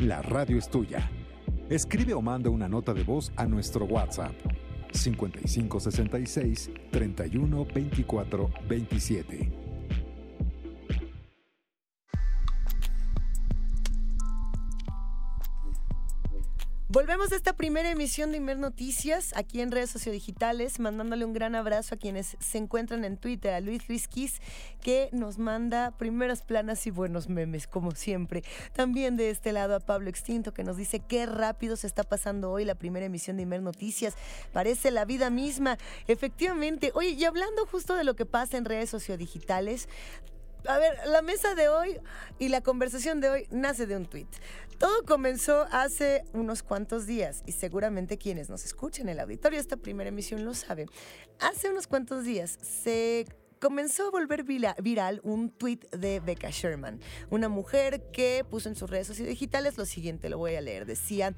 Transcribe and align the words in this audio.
La 0.00 0.20
radio 0.20 0.58
es 0.58 0.68
tuya. 0.68 1.10
Escribe 1.70 2.12
o 2.12 2.20
manda 2.20 2.50
una 2.50 2.68
nota 2.68 2.92
de 2.92 3.02
voz 3.02 3.32
a 3.34 3.46
nuestro 3.46 3.86
WhatsApp 3.86 4.34
5566 4.92 6.70
31 6.90 7.66
24 7.74 8.50
27. 8.68 9.65
Volvemos 16.96 17.30
a 17.30 17.36
esta 17.36 17.52
primera 17.52 17.90
emisión 17.90 18.30
de 18.30 18.38
Inmer 18.38 18.56
Noticias 18.56 19.34
aquí 19.36 19.60
en 19.60 19.70
redes 19.70 19.90
sociodigitales, 19.90 20.80
mandándole 20.80 21.26
un 21.26 21.34
gran 21.34 21.54
abrazo 21.54 21.94
a 21.94 21.98
quienes 21.98 22.38
se 22.40 22.56
encuentran 22.56 23.04
en 23.04 23.18
Twitter, 23.18 23.52
a 23.52 23.60
Luis 23.60 23.86
Rizquis, 23.86 24.40
que 24.80 25.10
nos 25.12 25.36
manda 25.36 25.90
primeras 25.98 26.40
planas 26.40 26.86
y 26.86 26.90
buenos 26.90 27.28
memes, 27.28 27.66
como 27.66 27.90
siempre. 27.90 28.44
También 28.72 29.18
de 29.18 29.28
este 29.28 29.52
lado 29.52 29.76
a 29.76 29.80
Pablo 29.80 30.08
Extinto, 30.08 30.54
que 30.54 30.64
nos 30.64 30.78
dice 30.78 31.00
qué 31.00 31.26
rápido 31.26 31.76
se 31.76 31.86
está 31.86 32.02
pasando 32.02 32.50
hoy 32.50 32.64
la 32.64 32.76
primera 32.76 33.04
emisión 33.04 33.36
de 33.36 33.42
Inmer 33.42 33.60
Noticias. 33.60 34.14
Parece 34.54 34.90
la 34.90 35.04
vida 35.04 35.28
misma. 35.28 35.76
Efectivamente, 36.06 36.92
oye, 36.94 37.10
y 37.10 37.24
hablando 37.26 37.66
justo 37.66 37.94
de 37.94 38.04
lo 38.04 38.16
que 38.16 38.24
pasa 38.24 38.56
en 38.56 38.64
redes 38.64 38.88
sociodigitales, 38.88 39.86
a 40.68 40.78
ver, 40.78 40.96
la 41.06 41.22
mesa 41.22 41.54
de 41.54 41.68
hoy 41.68 41.98
y 42.38 42.48
la 42.48 42.60
conversación 42.60 43.20
de 43.20 43.28
hoy 43.28 43.46
nace 43.50 43.86
de 43.86 43.96
un 43.96 44.06
tuit. 44.06 44.28
Todo 44.78 45.04
comenzó 45.04 45.66
hace 45.70 46.24
unos 46.34 46.62
cuantos 46.62 47.06
días 47.06 47.42
y 47.46 47.52
seguramente 47.52 48.18
quienes 48.18 48.50
nos 48.50 48.66
escuchen 48.66 49.08
en 49.08 49.14
el 49.14 49.20
auditorio 49.20 49.58
esta 49.58 49.78
primera 49.78 50.08
emisión 50.08 50.44
lo 50.44 50.52
saben. 50.52 50.88
Hace 51.40 51.70
unos 51.70 51.86
cuantos 51.86 52.24
días 52.24 52.58
se 52.60 53.26
comenzó 53.60 54.08
a 54.08 54.10
volver 54.10 54.44
viral 54.44 55.20
un 55.22 55.50
tweet 55.50 55.80
de 55.90 56.20
Becca 56.20 56.50
Sherman, 56.50 57.00
una 57.30 57.48
mujer 57.48 58.02
que 58.12 58.44
puso 58.48 58.68
en 58.68 58.76
sus 58.76 58.90
redes 58.90 59.06
sociales 59.06 59.76
lo 59.76 59.86
siguiente, 59.86 60.28
lo 60.28 60.38
voy 60.38 60.54
a 60.54 60.60
leer, 60.60 60.86
decía, 60.86 61.34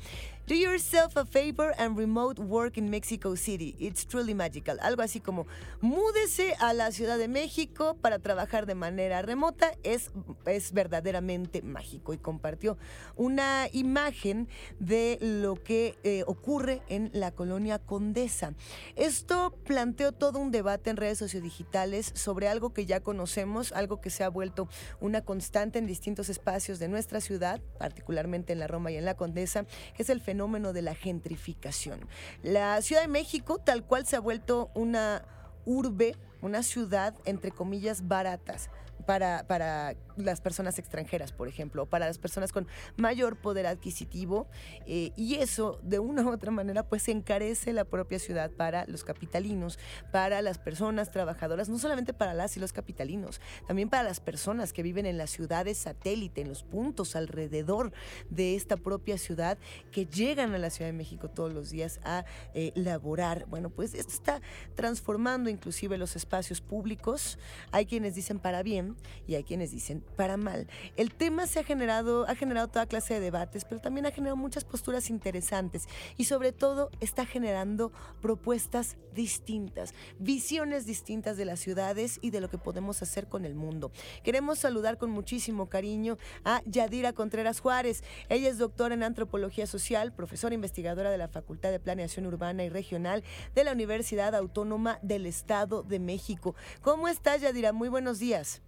Do 0.48 0.54
yourself 0.54 1.14
a 1.18 1.26
favor 1.26 1.74
and 1.76 1.98
remote 1.98 2.38
work 2.40 2.78
in 2.78 2.88
Mexico 2.88 3.36
City. 3.36 3.76
It's 3.78 4.06
truly 4.06 4.32
magical. 4.32 4.78
Algo 4.80 5.02
así 5.02 5.20
como, 5.20 5.46
múdese 5.82 6.54
a 6.58 6.72
la 6.72 6.90
Ciudad 6.90 7.18
de 7.18 7.28
México 7.28 7.98
para 8.00 8.18
trabajar 8.18 8.64
de 8.64 8.74
manera 8.74 9.20
remota. 9.20 9.72
Es, 9.82 10.10
es 10.46 10.72
verdaderamente 10.72 11.60
mágico. 11.60 12.14
Y 12.14 12.16
compartió 12.18 12.78
una 13.14 13.68
imagen 13.72 14.48
de 14.78 15.18
lo 15.20 15.62
que 15.62 15.98
eh, 16.02 16.24
ocurre 16.26 16.80
en 16.88 17.10
la 17.12 17.32
colonia 17.32 17.78
Condesa. 17.78 18.54
Esto 18.96 19.54
planteó 19.66 20.12
todo 20.12 20.38
un 20.38 20.50
debate 20.50 20.88
en 20.88 20.96
redes 20.96 21.18
sociodigitales 21.18 22.07
sobre 22.14 22.48
algo 22.48 22.72
que 22.72 22.86
ya 22.86 23.00
conocemos, 23.00 23.72
algo 23.72 24.00
que 24.00 24.10
se 24.10 24.24
ha 24.24 24.28
vuelto 24.28 24.68
una 25.00 25.22
constante 25.22 25.78
en 25.78 25.86
distintos 25.86 26.28
espacios 26.28 26.78
de 26.78 26.88
nuestra 26.88 27.20
ciudad, 27.20 27.60
particularmente 27.78 28.52
en 28.52 28.60
la 28.60 28.66
Roma 28.66 28.90
y 28.90 28.96
en 28.96 29.04
la 29.04 29.14
Condesa, 29.14 29.64
que 29.94 30.02
es 30.02 30.10
el 30.10 30.20
fenómeno 30.20 30.72
de 30.72 30.82
la 30.82 30.94
gentrificación. 30.94 32.00
La 32.42 32.80
Ciudad 32.82 33.02
de 33.02 33.08
México 33.08 33.58
tal 33.58 33.84
cual 33.84 34.06
se 34.06 34.16
ha 34.16 34.20
vuelto 34.20 34.70
una 34.74 35.24
urbe, 35.64 36.16
una 36.40 36.62
ciudad 36.62 37.14
entre 37.24 37.50
comillas 37.50 38.08
baratas 38.08 38.70
para, 39.06 39.46
para 39.46 39.94
las 40.18 40.40
personas 40.40 40.78
extranjeras, 40.78 41.32
por 41.32 41.48
ejemplo, 41.48 41.86
para 41.86 42.06
las 42.06 42.18
personas 42.18 42.52
con 42.52 42.66
mayor 42.96 43.36
poder 43.36 43.66
adquisitivo. 43.66 44.46
Eh, 44.86 45.12
y 45.16 45.36
eso, 45.36 45.78
de 45.82 45.98
una 45.98 46.22
u 46.22 46.30
otra 46.30 46.50
manera, 46.50 46.82
pues 46.82 47.08
encarece 47.08 47.72
la 47.72 47.84
propia 47.84 48.18
ciudad 48.18 48.50
para 48.50 48.84
los 48.86 49.04
capitalinos, 49.04 49.78
para 50.12 50.42
las 50.42 50.58
personas 50.58 51.10
trabajadoras, 51.10 51.68
no 51.68 51.78
solamente 51.78 52.12
para 52.12 52.34
las 52.34 52.56
y 52.56 52.60
los 52.60 52.72
capitalinos, 52.72 53.40
también 53.66 53.88
para 53.88 54.02
las 54.02 54.20
personas 54.20 54.72
que 54.72 54.82
viven 54.82 55.06
en 55.06 55.18
las 55.18 55.30
ciudades 55.30 55.78
satélite, 55.78 56.40
en 56.40 56.48
los 56.48 56.62
puntos 56.62 57.16
alrededor 57.16 57.92
de 58.30 58.54
esta 58.54 58.76
propia 58.76 59.18
ciudad, 59.18 59.58
que 59.92 60.06
llegan 60.06 60.54
a 60.54 60.58
la 60.58 60.70
Ciudad 60.70 60.90
de 60.90 60.96
México 60.96 61.28
todos 61.30 61.52
los 61.52 61.70
días 61.70 62.00
a 62.04 62.24
eh, 62.54 62.72
laborar. 62.74 63.46
Bueno, 63.48 63.70
pues 63.70 63.94
esto 63.94 64.12
está 64.12 64.40
transformando 64.74 65.50
inclusive 65.50 65.98
los 65.98 66.16
espacios 66.16 66.60
públicos. 66.60 67.38
Hay 67.72 67.86
quienes 67.86 68.14
dicen 68.14 68.38
para 68.38 68.62
bien 68.62 68.96
y 69.26 69.34
hay 69.34 69.44
quienes 69.44 69.70
dicen 69.70 70.04
para 70.08 70.36
mal. 70.36 70.66
El 70.96 71.14
tema 71.14 71.46
se 71.46 71.60
ha 71.60 71.64
generado, 71.64 72.28
ha 72.28 72.34
generado 72.34 72.68
toda 72.68 72.86
clase 72.86 73.14
de 73.14 73.20
debates, 73.20 73.64
pero 73.64 73.80
también 73.80 74.06
ha 74.06 74.10
generado 74.10 74.36
muchas 74.36 74.64
posturas 74.64 75.10
interesantes 75.10 75.86
y 76.16 76.24
sobre 76.24 76.52
todo 76.52 76.90
está 77.00 77.26
generando 77.26 77.92
propuestas 78.20 78.96
distintas, 79.14 79.94
visiones 80.18 80.86
distintas 80.86 81.36
de 81.36 81.44
las 81.44 81.60
ciudades 81.60 82.18
y 82.22 82.30
de 82.30 82.40
lo 82.40 82.48
que 82.48 82.58
podemos 82.58 83.02
hacer 83.02 83.28
con 83.28 83.44
el 83.44 83.54
mundo. 83.54 83.90
Queremos 84.22 84.58
saludar 84.58 84.98
con 84.98 85.10
muchísimo 85.10 85.68
cariño 85.68 86.18
a 86.44 86.62
Yadira 86.66 87.12
Contreras 87.12 87.60
Juárez. 87.60 88.04
Ella 88.28 88.48
es 88.48 88.58
doctora 88.58 88.94
en 88.94 89.02
antropología 89.02 89.66
social, 89.66 90.14
profesora 90.14 90.54
investigadora 90.54 91.10
de 91.10 91.18
la 91.18 91.28
Facultad 91.28 91.70
de 91.70 91.80
Planeación 91.80 92.26
Urbana 92.26 92.64
y 92.64 92.68
Regional 92.68 93.24
de 93.54 93.64
la 93.64 93.72
Universidad 93.72 94.34
Autónoma 94.34 94.98
del 95.02 95.26
Estado 95.26 95.82
de 95.82 95.98
México. 95.98 96.54
¿Cómo 96.82 97.08
estás, 97.08 97.40
Yadira? 97.40 97.72
Muy 97.72 97.88
buenos 97.88 98.18
días. 98.18 98.62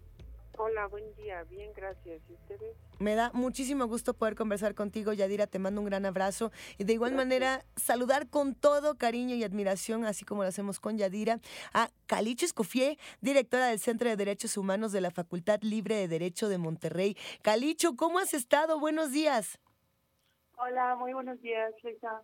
Hola, 0.62 0.88
buen 0.88 1.14
día. 1.14 1.42
Bien, 1.44 1.72
gracias. 1.72 2.20
¿Y 2.28 2.34
ustedes? 2.34 2.76
Me 2.98 3.14
da 3.14 3.30
muchísimo 3.32 3.86
gusto 3.86 4.12
poder 4.12 4.34
conversar 4.34 4.74
contigo, 4.74 5.14
Yadira. 5.14 5.46
Te 5.46 5.58
mando 5.58 5.80
un 5.80 5.86
gran 5.86 6.04
abrazo. 6.04 6.52
Y 6.76 6.84
de 6.84 6.92
igual 6.92 7.14
manera, 7.14 7.64
saludar 7.76 8.28
con 8.28 8.54
todo 8.54 8.98
cariño 8.98 9.34
y 9.34 9.42
admiración, 9.42 10.04
así 10.04 10.26
como 10.26 10.42
lo 10.42 10.50
hacemos 10.50 10.78
con 10.78 10.98
Yadira, 10.98 11.40
a 11.72 11.88
Caliche 12.06 12.44
Escofié, 12.44 12.98
directora 13.22 13.68
del 13.68 13.78
Centro 13.78 14.10
de 14.10 14.16
Derechos 14.16 14.58
Humanos 14.58 14.92
de 14.92 15.00
la 15.00 15.10
Facultad 15.10 15.62
Libre 15.62 15.94
de 15.94 16.08
Derecho 16.08 16.50
de 16.50 16.58
Monterrey. 16.58 17.16
Calicho, 17.40 17.96
¿cómo 17.96 18.18
has 18.18 18.34
estado? 18.34 18.78
Buenos 18.78 19.12
días. 19.12 19.58
Hola, 20.58 20.94
muy 20.96 21.14
buenos 21.14 21.40
días, 21.40 21.72
Lisa. 21.82 22.20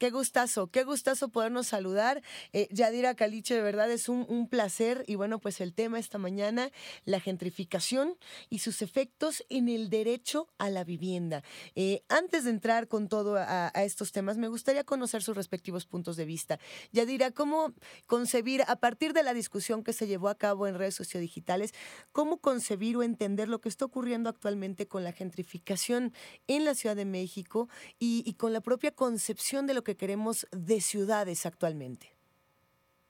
Qué 0.00 0.08
gustazo, 0.08 0.68
qué 0.68 0.84
gustazo 0.84 1.28
podernos 1.28 1.66
saludar. 1.66 2.22
Eh, 2.54 2.68
Yadira 2.70 3.14
Caliche, 3.14 3.54
de 3.54 3.60
verdad 3.60 3.90
es 3.90 4.08
un, 4.08 4.48
placer. 4.48 5.04
Y 5.06 5.16
bueno, 5.16 5.40
pues 5.40 5.60
el 5.60 5.74
tema 5.74 5.98
esta 5.98 6.16
mañana, 6.16 6.70
la 7.04 7.20
gentrificación 7.20 8.16
y 8.48 8.60
sus 8.60 8.80
efectos 8.80 9.44
en 9.50 9.68
el 9.68 9.90
derecho 9.90 10.48
a 10.56 10.70
la 10.70 10.84
vivienda. 10.84 11.42
Eh, 11.74 12.02
antes 12.08 12.44
de 12.44 12.50
entrar 12.50 12.88
con 12.88 13.08
todo 13.08 13.36
a, 13.36 13.68
estos 13.74 14.10
temas, 14.10 14.38
me 14.38 14.48
gustaría 14.48 14.84
conocer 14.84 15.22
sus 15.22 15.36
respectivos 15.36 15.84
puntos 15.84 16.16
de 16.16 16.24
vista. 16.24 16.58
Yadira, 16.92 17.30
¿cómo 17.30 17.74
concebir, 18.06 18.62
a 18.68 18.76
partir 18.76 19.12
de 19.12 19.22
la 19.22 19.34
discusión 19.34 19.84
que 19.84 19.92
se 19.92 20.06
llevó 20.06 20.30
a 20.30 20.38
cabo 20.38 20.66
en 20.66 20.76
redes 20.76 20.94
sociodigitales, 20.94 21.74
cómo 22.12 22.38
concebir 22.38 22.96
o 22.96 23.02
entender 23.02 23.50
lo 23.50 23.60
que 23.60 23.68
está 23.68 23.84
ocurriendo 23.84 24.30
actualmente 24.30 24.88
con 24.88 25.04
la 25.04 25.12
gentrificación 25.12 26.14
en 26.46 26.64
la 26.64 26.74
Ciudad 26.74 26.96
de 26.96 27.04
México 27.04 27.68
y, 27.98 28.22
y 28.24 28.32
con 28.32 28.54
la 28.54 28.62
propia 28.62 28.92
concepción 28.92 29.66
de 29.66 29.74
lo 29.74 29.84
que 29.84 29.89
queremos 29.96 30.46
de 30.52 30.80
ciudades 30.80 31.46
actualmente. 31.46 32.12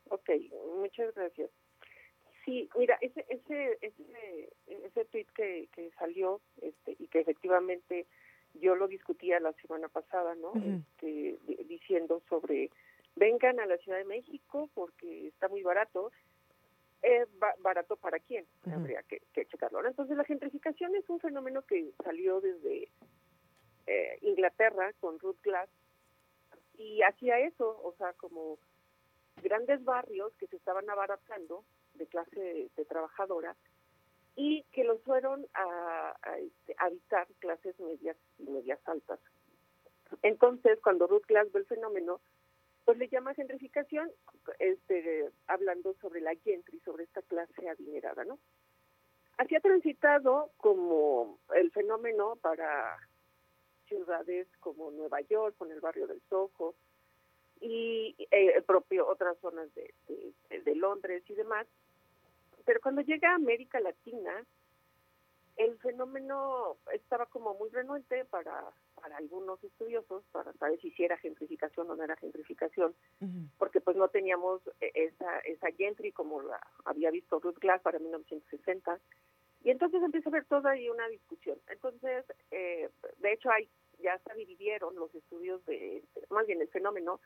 Ok, 0.08 0.30
muchas 0.78 1.14
gracias. 1.14 1.50
Sí, 2.44 2.68
mira, 2.76 2.98
ese 3.00 3.24
ese 3.28 3.78
ese, 3.80 4.52
ese 4.66 5.04
tweet 5.06 5.26
que, 5.34 5.68
que 5.72 5.90
salió 5.98 6.40
este, 6.62 6.96
y 6.98 7.06
que 7.06 7.20
efectivamente 7.20 8.06
yo 8.54 8.74
lo 8.74 8.88
discutía 8.88 9.38
la 9.40 9.52
semana 9.54 9.88
pasada, 9.88 10.34
¿no? 10.34 10.52
este, 10.54 11.38
diciendo 11.66 12.22
sobre 12.28 12.70
vengan 13.16 13.60
a 13.60 13.66
la 13.66 13.76
Ciudad 13.78 13.98
de 13.98 14.04
México 14.04 14.68
porque 14.74 15.28
está 15.28 15.48
muy 15.48 15.62
barato. 15.62 16.10
Eh, 17.02 17.26
¿Barato 17.60 17.96
para 17.96 18.18
quién? 18.18 18.44
Habría 18.70 19.02
que, 19.04 19.22
que, 19.32 19.46
checarlo. 19.46 19.86
Entonces, 19.86 20.18
la 20.18 20.24
gentrificación 20.24 20.94
es 20.96 21.08
un 21.08 21.18
fenómeno 21.18 21.62
que 21.62 21.92
salió 22.04 22.42
desde 22.42 22.90
eh, 23.86 24.18
Inglaterra 24.20 24.92
con 25.00 25.18
Ruth 25.18 25.40
Glass 25.42 25.70
y 26.80 27.02
hacía 27.02 27.38
eso, 27.38 27.78
o 27.84 27.94
sea, 27.98 28.14
como 28.14 28.58
grandes 29.42 29.84
barrios 29.84 30.32
que 30.38 30.46
se 30.46 30.56
estaban 30.56 30.88
abaratando 30.88 31.62
de 31.94 32.06
clase 32.06 32.70
de, 32.74 32.84
trabajadora 32.86 33.54
y 34.34 34.62
que 34.72 34.84
los 34.84 35.02
fueron 35.02 35.46
a, 35.52 36.16
este, 36.38 36.74
habitar 36.78 37.28
clases 37.38 37.78
medias 37.78 38.16
y 38.38 38.44
medias 38.44 38.80
altas. 38.86 39.20
Entonces, 40.22 40.80
cuando 40.82 41.06
Ruth 41.06 41.26
Glass 41.28 41.52
ve 41.52 41.60
el 41.60 41.66
fenómeno, 41.66 42.20
pues 42.86 42.96
le 42.96 43.08
llama 43.08 43.34
gentrificación, 43.34 44.10
este, 44.58 45.30
hablando 45.48 45.94
sobre 46.00 46.22
la 46.22 46.34
gentry, 46.36 46.80
sobre 46.80 47.04
esta 47.04 47.20
clase 47.22 47.68
adinerada, 47.68 48.24
¿no? 48.24 48.38
Así 49.36 49.54
ha 49.54 49.60
transitado 49.60 50.50
como 50.56 51.38
el 51.54 51.70
fenómeno 51.72 52.36
para 52.36 52.98
ciudades 53.90 54.48
como 54.60 54.90
Nueva 54.90 55.20
York, 55.22 55.54
con 55.58 55.70
el 55.70 55.80
barrio 55.80 56.06
del 56.06 56.22
Soho, 56.30 56.74
y 57.60 58.16
eh, 58.30 58.62
propio 58.66 59.06
otras 59.06 59.36
zonas 59.40 59.68
de, 59.74 59.92
de, 60.64 60.74
Londres 60.74 61.22
y 61.28 61.34
demás. 61.34 61.66
Pero 62.64 62.80
cuando 62.80 63.02
llega 63.02 63.32
a 63.32 63.34
América 63.34 63.80
Latina, 63.80 64.32
el 65.56 65.78
fenómeno 65.80 66.78
estaba 66.92 67.26
como 67.26 67.52
muy 67.54 67.68
renuente 67.68 68.24
para, 68.24 68.64
para 68.94 69.18
algunos 69.18 69.62
estudiosos, 69.62 70.24
para 70.32 70.54
saber 70.54 70.80
si 70.80 70.94
era 70.98 71.18
gentrificación 71.18 71.90
o 71.90 71.96
no 71.96 72.02
era 72.02 72.16
gentrificación, 72.16 72.94
porque 73.58 73.82
pues 73.82 73.96
no 73.96 74.08
teníamos 74.08 74.62
e, 74.80 74.90
esa, 74.94 75.40
esa 75.40 75.70
gentry 75.72 76.12
como 76.12 76.40
la 76.40 76.58
había 76.86 77.10
visto 77.10 77.40
Ruth 77.40 77.58
Glass 77.58 77.82
para 77.82 77.98
1960, 77.98 78.98
y 79.62 79.70
entonces 79.70 80.02
empieza 80.02 80.30
a 80.30 80.32
haber 80.32 80.46
toda 80.46 80.70
ahí 80.70 80.88
una 80.88 81.06
discusión. 81.08 81.58
Entonces, 81.68 82.24
eh, 82.50 82.88
de 83.18 83.32
hecho, 83.32 83.50
hecho 83.50 83.50
hay 83.50 83.68
ya 84.00 84.18
se 84.18 84.34
dividieron 84.34 84.94
los 84.96 85.14
estudios 85.14 85.64
de, 85.66 86.02
más 86.30 86.46
bien 86.46 86.60
el 86.60 86.68
fenómeno 86.68 87.20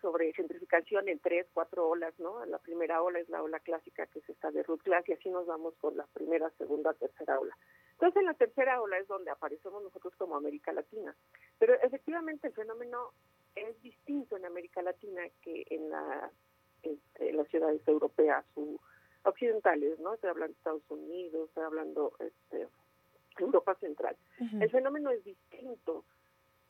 sobre 0.00 0.32
gentrificación 0.32 1.08
en 1.08 1.18
tres, 1.18 1.46
cuatro 1.52 1.88
olas, 1.88 2.18
¿no? 2.18 2.44
La 2.46 2.58
primera 2.58 3.02
ola 3.02 3.18
es 3.18 3.28
la 3.28 3.42
ola 3.42 3.60
clásica, 3.60 4.06
que 4.06 4.18
es 4.18 4.28
esta 4.28 4.50
de 4.50 4.62
Ruth 4.62 4.82
y 4.86 5.12
así 5.12 5.30
nos 5.30 5.46
vamos 5.46 5.74
con 5.76 5.96
la 5.96 6.06
primera, 6.06 6.50
segunda, 6.58 6.92
tercera 6.94 7.40
ola. 7.40 7.56
Entonces, 7.92 8.20
en 8.20 8.26
la 8.26 8.34
tercera 8.34 8.80
ola 8.80 8.98
es 8.98 9.08
donde 9.08 9.30
aparecemos 9.30 9.82
nosotros 9.82 10.14
como 10.16 10.36
América 10.36 10.72
Latina. 10.72 11.16
Pero 11.58 11.74
efectivamente 11.82 12.48
el 12.48 12.52
fenómeno 12.52 13.12
es 13.54 13.80
distinto 13.82 14.36
en 14.36 14.44
América 14.44 14.82
Latina 14.82 15.22
que 15.40 15.66
en, 15.70 15.88
la, 15.88 16.30
este, 16.82 17.32
las 17.32 17.48
ciudades 17.48 17.80
europeas 17.88 18.44
u 18.54 18.78
occidentales, 19.24 19.98
¿no? 19.98 20.14
Estoy 20.14 20.30
hablando 20.30 20.52
de 20.52 20.58
Estados 20.58 20.90
Unidos, 20.90 21.48
estoy 21.48 21.64
hablando 21.64 22.12
este, 22.20 22.68
Europa 23.38 23.74
Central. 23.76 24.16
El 24.60 24.70
fenómeno 24.70 25.10
es 25.10 25.24
distinto 25.24 26.04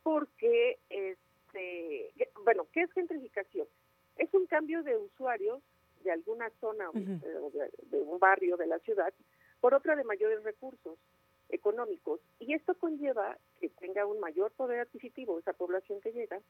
porque, 0.06 0.78
este, 0.88 2.12
bueno, 2.44 2.68
¿qué 2.72 2.82
es 2.82 2.92
gentrificación? 2.92 3.66
Es 4.16 4.32
un 4.34 4.46
cambio 4.46 4.84
de 4.84 4.96
usuarios 4.96 5.60
de 6.04 6.12
alguna 6.12 6.48
zona 6.60 6.88
de, 6.92 7.18
de 7.90 8.00
un 8.02 8.20
barrio 8.20 8.56
de 8.56 8.68
la 8.68 8.78
ciudad 8.78 9.12
por 9.60 9.74
otra 9.74 9.96
de 9.96 10.04
mayores 10.04 10.44
recursos 10.44 10.96
económicos. 11.48 12.20
Y 12.38 12.54
esto 12.54 12.76
conlleva 12.76 13.36
que 13.58 13.68
tenga 13.68 14.06
un 14.06 14.20
mayor 14.20 14.52
poder 14.52 14.78
adquisitivo 14.78 15.40
esa 15.40 15.54
población 15.54 16.00
que 16.00 16.12
llega 16.12 16.40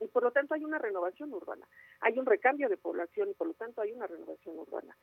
y 0.00 0.08
por 0.08 0.22
lo 0.22 0.30
tanto 0.30 0.54
hay 0.54 0.64
una 0.64 0.78
renovación 0.78 1.34
urbana. 1.34 1.68
Hay 2.00 2.18
un 2.18 2.24
recambio 2.24 2.70
de 2.70 2.78
población 2.78 3.28
y 3.28 3.34
por 3.34 3.48
lo 3.48 3.52
tanto 3.52 3.82
hay 3.82 3.92
una 3.92 4.06
renovación 4.06 4.58
urbana. 4.58 4.96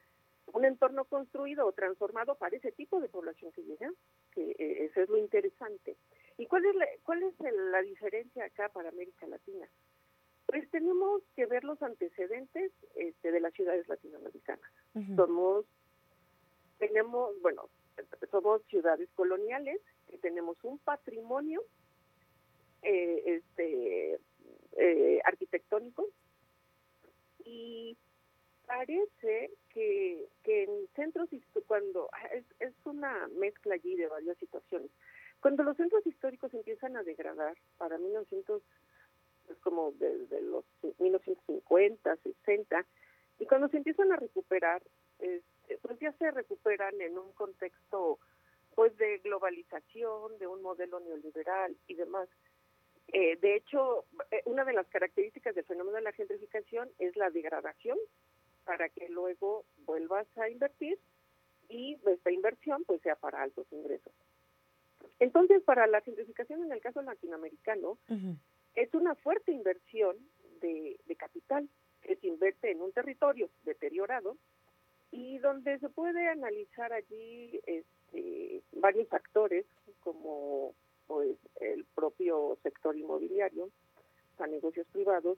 Un 0.51 0.65
entorno 0.65 1.05
construido 1.05 1.67
o 1.67 1.73
transformado 1.73 2.33
para 2.33 2.57
ese 2.57 2.71
tipo 2.71 2.99
de 2.99 3.07
población 3.07 3.51
que 3.51 3.61
llega, 3.61 3.91
que 4.31 4.55
eh, 4.57 4.85
eso 4.85 5.01
es 5.01 5.09
lo 5.09 5.17
interesante. 5.19 5.95
¿Y 6.37 6.45
cuál 6.45 6.65
es 6.65 6.75
la, 6.75 6.87
cuál 7.03 7.23
es 7.23 7.33
la 7.71 7.81
diferencia 7.81 8.45
acá 8.45 8.69
para 8.69 8.89
América 8.89 9.25
Latina? 9.27 9.67
Pues 10.45 10.69
tenemos 10.69 11.23
que 11.35 11.45
ver 11.45 11.63
los 11.63 11.81
antecedentes 11.81 12.71
este, 12.95 13.31
de 13.31 13.39
las 13.39 13.53
ciudades 13.53 13.87
latinoamericanas. 13.87 14.71
Somos, 15.15 15.65
tenemos, 16.77 17.39
bueno, 17.41 17.69
somos 18.31 18.63
ciudades 18.67 19.09
coloniales 19.15 19.81
que 20.09 20.17
tenemos 20.19 20.57
un 20.63 20.77
patrimonio 20.79 21.63
eh, 22.83 23.23
este 23.25 24.19
eh, 24.77 25.21
arquitectónico 25.25 26.07
y 27.43 27.97
parece 28.65 29.51
que, 29.69 30.27
que 30.43 30.63
en 30.63 30.87
centros 30.95 31.29
cuando 31.65 32.09
ah, 32.13 32.27
es, 32.27 32.45
es 32.59 32.73
una 32.85 33.27
mezcla 33.39 33.75
allí 33.75 33.95
de 33.95 34.07
varias 34.07 34.37
situaciones 34.37 34.91
cuando 35.47 35.63
los 35.63 35.77
centros 35.77 36.05
históricos 36.05 36.53
empiezan 36.53 36.97
a 36.97 37.03
degradar 37.03 37.55
para 37.77 37.97
1900 37.97 38.61
es 39.49 39.57
como 39.59 39.93
desde 39.93 40.41
los 40.41 40.65
1950 40.99 42.17
60 42.17 42.85
y 43.39 43.45
cuando 43.45 43.69
se 43.69 43.77
empiezan 43.77 44.11
a 44.11 44.17
recuperar 44.17 44.83
este, 45.19 45.77
pues 45.81 45.97
ya 45.99 46.11
se 46.19 46.31
recuperan 46.31 46.99
en 46.99 47.17
un 47.17 47.31
contexto 47.31 48.19
pues 48.75 48.97
de 48.97 49.19
globalización 49.19 50.37
de 50.37 50.47
un 50.47 50.61
modelo 50.61 50.99
neoliberal 50.99 51.77
y 51.87 51.93
demás 51.93 52.27
eh, 53.13 53.37
de 53.37 53.55
hecho, 53.55 54.03
eh, 54.31 54.41
una 54.43 54.65
de 54.65 54.73
las 54.73 54.87
características 54.87 55.55
del 55.55 55.63
fenómeno 55.63 55.95
de 55.95 56.03
la 56.03 56.11
gentrificación 56.11 56.89
es 56.99 57.15
la 57.15 57.29
degradación 57.29 57.97
para 58.65 58.89
que 58.89 59.07
luego 59.07 59.63
vuelvas 59.85 60.27
a 60.37 60.49
invertir 60.49 60.99
y 61.69 61.97
esta 62.05 62.31
inversión 62.31 62.83
pues 62.83 63.01
sea 63.01 63.15
para 63.15 63.43
altos 63.43 63.65
ingresos. 63.71 64.11
Entonces, 65.19 65.63
para 65.63 65.87
la 65.87 66.01
gentrificación 66.01 66.63
en 66.63 66.71
el 66.71 66.81
caso 66.81 67.01
latinoamericano, 67.01 67.97
es 68.75 68.93
una 68.93 69.15
fuerte 69.15 69.51
inversión 69.51 70.17
de, 70.61 70.99
de 71.05 71.15
capital 71.15 71.67
que 72.01 72.15
se 72.15 72.27
invierte 72.27 72.71
en 72.71 72.81
un 72.81 72.91
territorio 72.91 73.49
deteriorado 73.63 74.37
y 75.11 75.39
donde 75.39 75.79
se 75.79 75.89
puede 75.89 76.27
analizar 76.27 76.93
allí 76.93 77.59
este, 77.65 78.61
varios 78.73 79.07
factores 79.07 79.65
como 80.01 80.73
pues 81.07 81.37
el 81.61 81.85
propio 81.95 82.57
sector 82.63 82.97
inmobiliario 82.97 83.69
a 84.39 84.47
negocios 84.47 84.85
privados 84.91 85.37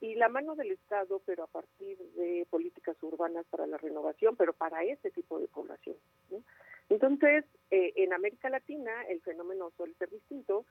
y 0.00 0.14
la 0.14 0.28
mano 0.28 0.54
del 0.54 0.70
Estado, 0.70 1.20
pero 1.24 1.44
a 1.44 1.46
partir 1.48 1.98
de 1.98 2.46
políticas 2.50 2.96
urbanas 3.02 3.44
para 3.50 3.66
la 3.66 3.78
renovación, 3.78 4.36
pero 4.36 4.52
para 4.52 4.84
ese 4.84 5.10
tipo 5.10 5.40
de 5.40 5.48
población. 5.48 5.96
Entonces, 6.88 7.44
eh, 7.70 7.92
en 7.96 8.12
América 8.12 8.48
Latina 8.48 8.92
el 9.08 9.20
fenómeno 9.20 9.70
suele 9.76 9.94
ser 9.94 10.10
distinto. 10.10 10.64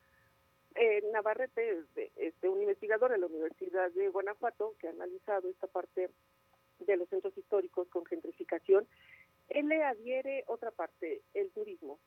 Eh, 0.76 1.04
Navarrete 1.12 1.70
es 1.70 2.12
este, 2.16 2.50
un 2.50 2.62
investigador 2.62 3.12
de 3.12 3.18
la 3.18 3.28
Universidad 3.28 3.92
de 3.92 4.10
Guanajuato 4.10 4.76
que 4.80 4.88
ha 4.88 4.92
analizado 4.92 5.50
esta 5.50 5.68
parte 5.68 6.10
de 6.80 6.98
los 6.98 7.10
centros 7.10 7.38
históricos 7.38 7.88
con 7.90 8.06
gentrificación. 8.06 8.88
Él 9.50 9.68
le 9.68 9.84
adhiere 9.84 10.44
otra 10.48 10.72
parte, 10.72 11.22
el 11.34 11.50
turismo. 11.52 12.00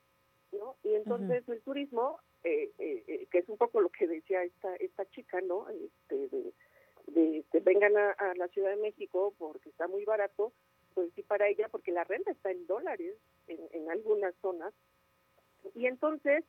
¿no? 0.53 0.77
Y 0.83 0.95
entonces 0.95 1.49
el 1.49 1.61
turismo, 1.63 2.19
eh, 2.45 2.71
eh, 2.79 3.05
eh, 3.07 3.27
que 3.31 3.39
es 3.39 3.49
un 3.49 3.57
poco 3.57 3.81
lo 3.81 3.89
que 3.89 4.07
decía 4.07 4.43
esta 4.43 4.75
esta 4.77 5.09
chica, 5.11 5.41
¿no? 5.41 5.69
Este, 5.69 6.29
de, 6.29 7.45
de, 7.53 7.61
vengan 7.61 7.97
a, 7.97 8.35
la 8.35 8.49
Ciudad 8.49 8.71
de 8.71 8.83
México 8.83 9.35
porque 9.39 9.69
está 9.69 9.87
muy 9.87 10.05
barato, 10.05 10.53
pues 10.95 11.11
sí 11.15 11.23
para 11.23 11.49
ella, 11.49 11.69
porque 11.69 11.93
la 11.93 12.05
renta 12.05 12.31
está 12.31 12.51
en 12.51 12.67
dólares 12.67 13.17
en, 13.51 13.59
en 13.73 13.91
algunas 13.91 14.35
zonas. 14.41 14.73
Y 15.75 15.87
entonces 15.87 16.45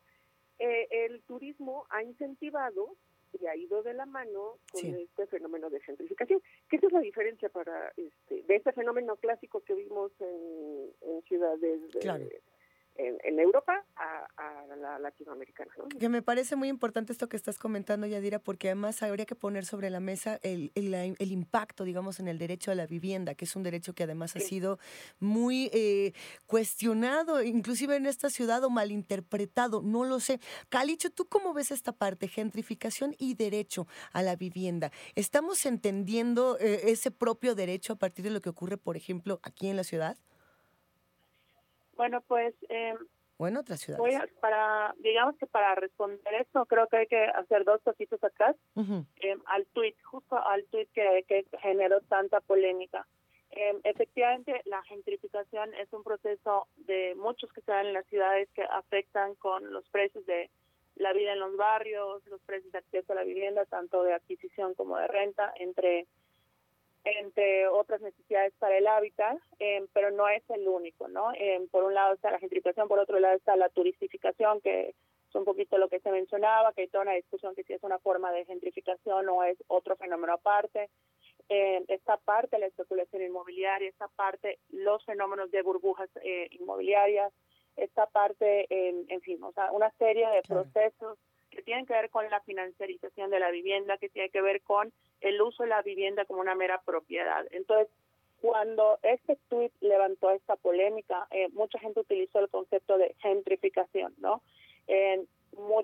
el 0.59 1.21
turismo 1.24 1.88
ha 1.89 2.03
incentivado 2.03 2.95
y 3.39 3.45
ha 3.48 3.56
ido 3.56 3.81
de 3.83 3.94
la 3.94 4.06
mano 4.06 4.57
con 4.71 4.86
este 4.95 5.25
fenómeno 5.27 5.69
de 5.69 5.80
gentrificación. 5.81 6.42
¿Qué 6.69 6.77
es 6.77 6.92
la 6.92 7.00
diferencia 7.00 7.50
para 7.50 7.92
este, 7.95 8.44
de 8.44 8.56
este 8.56 8.71
fenómeno 8.74 9.15
clásico 9.15 9.62
que 9.62 9.74
vimos 9.74 10.12
en, 10.19 10.92
en 11.01 11.21
ciudades 11.24 11.92
de, 11.92 12.42
en, 12.95 13.39
Europa 13.39 13.85
a, 13.95 14.27
la 14.77 14.99
latinoamericana. 14.99 15.71
Que 15.99 16.09
me 16.09 16.21
parece 16.21 16.55
muy 16.55 16.67
importante 16.67 17.11
esto 17.11 17.29
que 17.29 17.38
estás 17.38 17.57
comentando, 17.57 18.07
Yadira, 18.07 18.39
porque 18.39 18.69
además 18.69 19.01
habría 19.03 19.25
que 19.25 19.35
poner 19.35 19.65
sobre 19.65 19.89
la 19.89 19.99
mesa 19.99 20.39
el, 20.43 20.71
el, 20.75 21.31
impacto, 21.31 21.83
digamos, 21.83 22.19
en 22.19 22.27
el 22.27 22.38
derecho 22.38 22.71
a 22.71 22.75
la 22.75 22.88
vivienda, 22.88 23.35
que 23.35 23.45
es 23.45 23.55
un 23.55 23.63
derecho 23.63 23.93
que 23.93 24.03
además 24.03 24.35
ha 24.35 24.39
sido 24.39 24.79
muy 25.19 25.69
eh, 25.73 26.13
cuestionado, 26.45 27.43
inclusive 27.43 27.95
en 27.95 28.05
esta 28.05 28.29
ciudad 28.29 28.63
o 28.63 28.69
malinterpretado, 28.69 29.81
no 29.81 30.03
lo 30.03 30.19
sé. 30.19 30.39
Calicho, 30.69 31.09
¿tú 31.09 31.25
cómo 31.25 31.53
ves 31.53 31.71
esta 31.71 31.91
parte, 31.91 32.27
gentrificación 32.27 33.15
y 33.17 33.36
derecho 33.36 33.88
a 34.13 34.21
la 34.21 34.36
vivienda? 34.36 34.91
¿Estamos 35.15 35.65
entendiendo 35.65 36.57
eh, 36.60 36.81
ese 36.86 37.12
propio 37.12 37.55
derecho 37.55 37.93
a 37.93 37.95
partir 37.98 38.25
de 38.25 38.31
lo 38.31 38.41
que 38.41 38.50
ocurre, 38.50 38.77
por 38.77 38.98
ejemplo, 38.98 39.39
aquí 39.43 39.67
en 39.67 39.75
la 39.75 39.83
ciudad? 39.83 40.17
Bueno, 42.01 42.20
pues... 42.22 42.55
Eh, 42.70 42.96
bueno, 43.38 43.60
otra 43.60 43.77
ciudad. 43.77 44.00
para, 44.39 44.96
digamos 44.98 45.38
que 45.38 45.46
para 45.46 45.75
responder 45.75 46.34
esto, 46.34 46.65
creo 46.65 46.88
que 46.88 46.98
hay 46.98 47.05
que 47.05 47.25
hacer 47.25 47.63
dos 47.63 47.79
cositas 47.84 48.24
atrás. 48.24 48.55
Em, 48.75 49.39
al 49.46 49.67
tweet, 49.67 49.93
justo 50.03 50.36
al 50.36 50.65
tweet 50.72 50.88
que, 50.96 51.24
que 51.27 51.46
generó 51.60 52.01
tanta 52.01 52.41
polémica. 52.41 53.05
Eh, 53.51 53.79
efectivamente, 53.84 54.63
la 54.65 54.81
gentrificación 54.81 55.75
es 55.75 55.93
un 55.93 56.03
proceso 56.03 56.67
de 56.88 57.13
muchos 57.13 57.53
que 57.53 57.62
se 57.62 57.72
dan 57.72 57.86
en 57.86 57.93
las 57.93 58.08
ciudades 58.08 58.50
que 58.55 58.63
afectan 58.63 59.36
con 59.36 59.72
los 59.72 59.88
precios 59.89 60.25
de 60.25 60.50
la 60.96 61.13
vida 61.13 61.34
en 61.34 61.39
los 61.39 61.55
barrios, 61.55 62.25
los 62.25 62.41
precios 62.41 62.72
de 62.72 62.79
acceso 62.79 63.13
a 63.13 63.17
la 63.17 63.24
vivienda, 63.24 63.65
tanto 63.65 64.01
de 64.01 64.13
adquisición 64.13 64.74
como 64.74 64.98
de 64.98 65.05
renta, 65.08 65.53
entre 65.58 66.08
entre 67.03 67.67
otras 67.67 68.01
necesidades 68.01 68.53
para 68.60 68.77
el 68.77 68.88
hábitat, 68.88 69.38
eh, 69.60 69.86
pero 69.93 70.12
no 70.12 70.27
es 70.29 70.43
el 70.50 70.67
único, 70.67 71.08
¿no? 71.08 71.31
Eh, 71.34 71.67
por 71.72 71.84
un 71.84 71.93
lado 71.93 72.13
está 72.13 72.31
la 72.31 72.39
gentrificación, 72.39 72.88
por 72.88 73.00
otro 73.00 73.20
lado 73.20 73.36
está 73.36 73.55
la 73.55 73.70
turistificación, 73.70 74.62
que 74.62 74.89
es 74.89 75.36
un 75.36 75.46
poquito 75.46 75.77
lo 75.77 75.89
que 75.89 76.00
se 76.00 76.12
mencionaba, 76.12 76.74
que 76.74 76.81
hay 76.81 76.88
toda 76.89 77.03
una 77.03 77.13
discusión 77.13 77.55
que 77.55 77.63
si 77.63 77.74
es 77.74 77.84
una 77.84 78.00
forma 78.00 78.31
de 78.31 78.46
gentrificación 78.46 79.29
o 79.29 79.43
es 79.43 79.58
otro 79.67 79.96
fenómeno 79.96 80.34
aparte. 80.34 80.89
Eh, 81.50 81.84
esta 81.88 82.17
parte, 82.17 82.60
la 82.60 82.67
especulación 82.67 83.24
inmobiliaria, 83.24 83.89
esta 83.89 84.08
parte, 84.08 84.60
los 84.70 85.03
fenómenos 85.05 85.50
de 85.51 85.63
burbujas 85.63 86.10
eh, 86.24 86.48
inmobiliarias, 86.51 87.34
esta 87.77 88.05
parte, 88.05 88.67
en 88.70 89.22
fin, 89.22 89.41
o 89.41 89.51
sea, 89.53 89.72
una 89.72 89.89
serie 89.91 90.27
de 90.27 90.41
procesos 90.41 91.17
que 91.51 91.62
tienen 91.62 91.86
que 91.86 91.93
ver 91.93 92.10
con 92.10 92.29
la 92.29 92.41
financiarización 92.41 93.29
de 93.29 93.39
la 93.39 93.51
vivienda, 93.51 93.98
que 93.98 94.10
tiene 94.10 94.29
que 94.29 94.41
ver 94.41 94.62
con 94.62 94.91
el 95.20 95.41
uso 95.41 95.63
de 95.63 95.70
la 95.70 95.81
vivienda 95.81 96.25
como 96.25 96.41
una 96.41 96.55
mera 96.55 96.81
propiedad. 96.81 97.46
Entonces, 97.51 97.88
cuando 98.41 98.98
este 99.03 99.38
tuit 99.50 99.72
levantó 99.81 100.31
esta 100.31 100.55
polémica, 100.55 101.27
eh, 101.29 101.50
mucha 101.50 101.77
gente 101.77 102.00
utilizó 102.00 102.39
el 102.39 102.50
concepto 102.50 102.98
de 102.98 103.15
gentrificación, 103.20 104.15
¿no? 104.17 104.41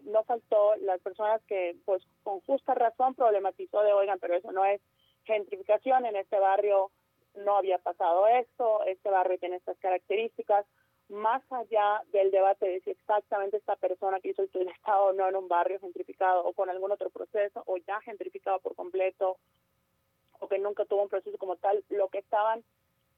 No 0.06 0.24
faltó 0.24 0.76
las 0.78 1.00
personas 1.02 1.42
que, 1.44 1.76
pues, 1.86 2.02
con 2.24 2.40
justa 2.42 2.74
razón 2.74 3.14
problematizó 3.14 3.84
de, 3.84 3.94
oigan, 3.94 4.18
pero 4.20 4.36
eso 4.36 4.52
no 4.52 4.66
es 4.66 4.82
gentrificación, 5.26 6.06
en 6.06 6.16
este 6.16 6.40
barrio 6.40 6.90
no 7.36 7.58
había 7.58 7.78
pasado 7.78 8.28
esto, 8.28 8.84
este 8.86 9.10
barrio 9.10 9.38
tiene 9.38 9.58
estas 9.58 9.78
características, 9.78 10.66
más 11.10 11.42
allá 11.52 12.04
del 12.12 12.32
debate 12.32 12.68
de 12.68 12.82
si 12.82 12.92
exactamente 12.92 13.58
esta 13.58 13.76
persona 13.76 14.20
que 14.20 14.30
hizo 14.30 14.42
el 14.42 14.50
tuit 14.50 14.68
estaba 14.70 15.04
o 15.04 15.14
no 15.14 15.28
en 15.28 15.36
un 15.36 15.48
barrio 15.48 15.80
gentrificado 15.80 16.46
o 16.46 16.54
con 16.54 16.70
algún 16.70 16.92
otro 16.92 17.10
proceso 17.10 17.64
o 17.66 17.78
ya 17.78 18.02
gentrificado 18.02 18.60
por 18.60 18.76
completo 18.76 19.38
o 20.40 20.48
que 20.48 20.60
nunca 20.60 20.86
tuvo 20.86 21.04
un 21.04 21.10
proceso 21.10 21.38
como 21.38 21.56
tal, 21.56 21.84
lo 21.90 22.10
que 22.10 22.20
estaban 22.20 22.64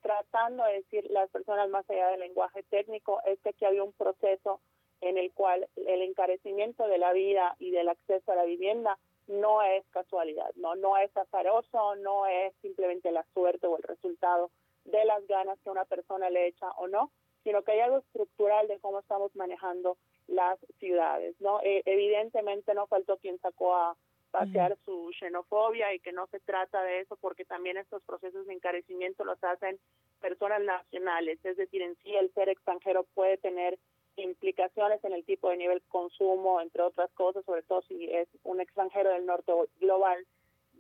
tratando 0.02 0.64
de 0.64 0.74
decir 0.74 1.10
las 1.10 1.30
personas 1.30 1.70
más 1.70 1.90
allá 1.90 2.10
del 2.10 2.22
lenguaje 2.22 2.64
técnico 2.64 3.22
es 3.26 3.40
que 3.42 3.50
aquí 3.50 3.66
había 3.66 3.84
un 3.84 3.92
proceso 3.92 4.62
en 5.02 5.18
el 5.18 5.32
cual 5.34 5.68
el 5.76 6.02
encarecimiento 6.02 6.88
de 6.88 6.98
la 6.98 7.12
vida 7.14 7.56
y 7.60 7.72
del 7.72 7.90
acceso 7.90 8.32
a 8.32 8.36
la 8.36 8.46
vivienda 8.46 8.98
no 9.28 9.62
es 9.62 9.86
casualidad, 9.92 10.52
no, 10.56 10.76
no 10.76 10.98
es 10.98 11.16
azaroso, 11.16 11.96
no 11.98 12.26
es 12.26 12.54
simplemente 12.62 13.12
la 13.12 13.26
suerte 13.34 13.68
o 13.68 13.78
el 13.78 13.84
resultado 13.84 14.50
de 14.86 15.06
las 15.06 15.26
ganas 15.28 15.60
que 15.60 15.70
una 15.70 15.86
persona 15.86 16.30
le 16.30 16.48
echa 16.48 16.72
o 16.72 16.88
no, 16.88 17.12
sino 17.44 17.64
que 17.64 17.72
hay 17.74 17.80
algo 17.80 18.00
estructural 18.00 18.68
de 18.68 18.80
cómo 18.80 19.00
estamos 19.00 19.36
manejando 19.36 19.98
las 20.28 20.60
ciudades, 20.80 21.36
¿no? 21.40 21.62
E, 21.62 21.82
evidentemente 21.86 22.74
no 22.74 22.88
faltó 22.88 23.18
quien 23.18 23.40
sacó 23.40 23.76
a 23.76 23.96
pasear 24.32 24.78
su 24.86 25.12
xenofobia 25.20 25.94
y 25.94 26.00
que 26.00 26.12
no 26.12 26.28
se 26.28 26.40
trata 26.40 26.84
de 26.84 27.00
eso 27.00 27.18
porque 27.18 27.46
también 27.46 27.78
estos 27.78 28.04
procesos 28.04 28.46
de 28.46 28.54
encarecimiento 28.54 29.26
los 29.26 29.44
hacen 29.44 29.80
personas 30.22 30.62
nacionales, 30.62 31.40
es 31.44 31.58
decir, 31.58 31.82
en 31.82 31.96
sí 32.04 32.16
el 32.16 32.32
ser 32.34 32.50
extranjero 32.50 33.06
puede 33.16 33.38
tener 33.38 33.80
implicaciones 34.18 35.04
en 35.04 35.14
el 35.14 35.24
tipo 35.24 35.50
de 35.50 35.58
nivel 35.58 35.82
consumo, 35.88 36.62
entre 36.62 36.84
otras 36.84 37.10
cosas, 37.14 37.46
sobre 37.46 37.64
todo 37.64 37.82
si 37.84 38.12
es 38.12 38.28
un 38.44 38.60
extranjero 38.60 39.12
del 39.12 39.26
norte 39.26 39.52
global 39.80 40.26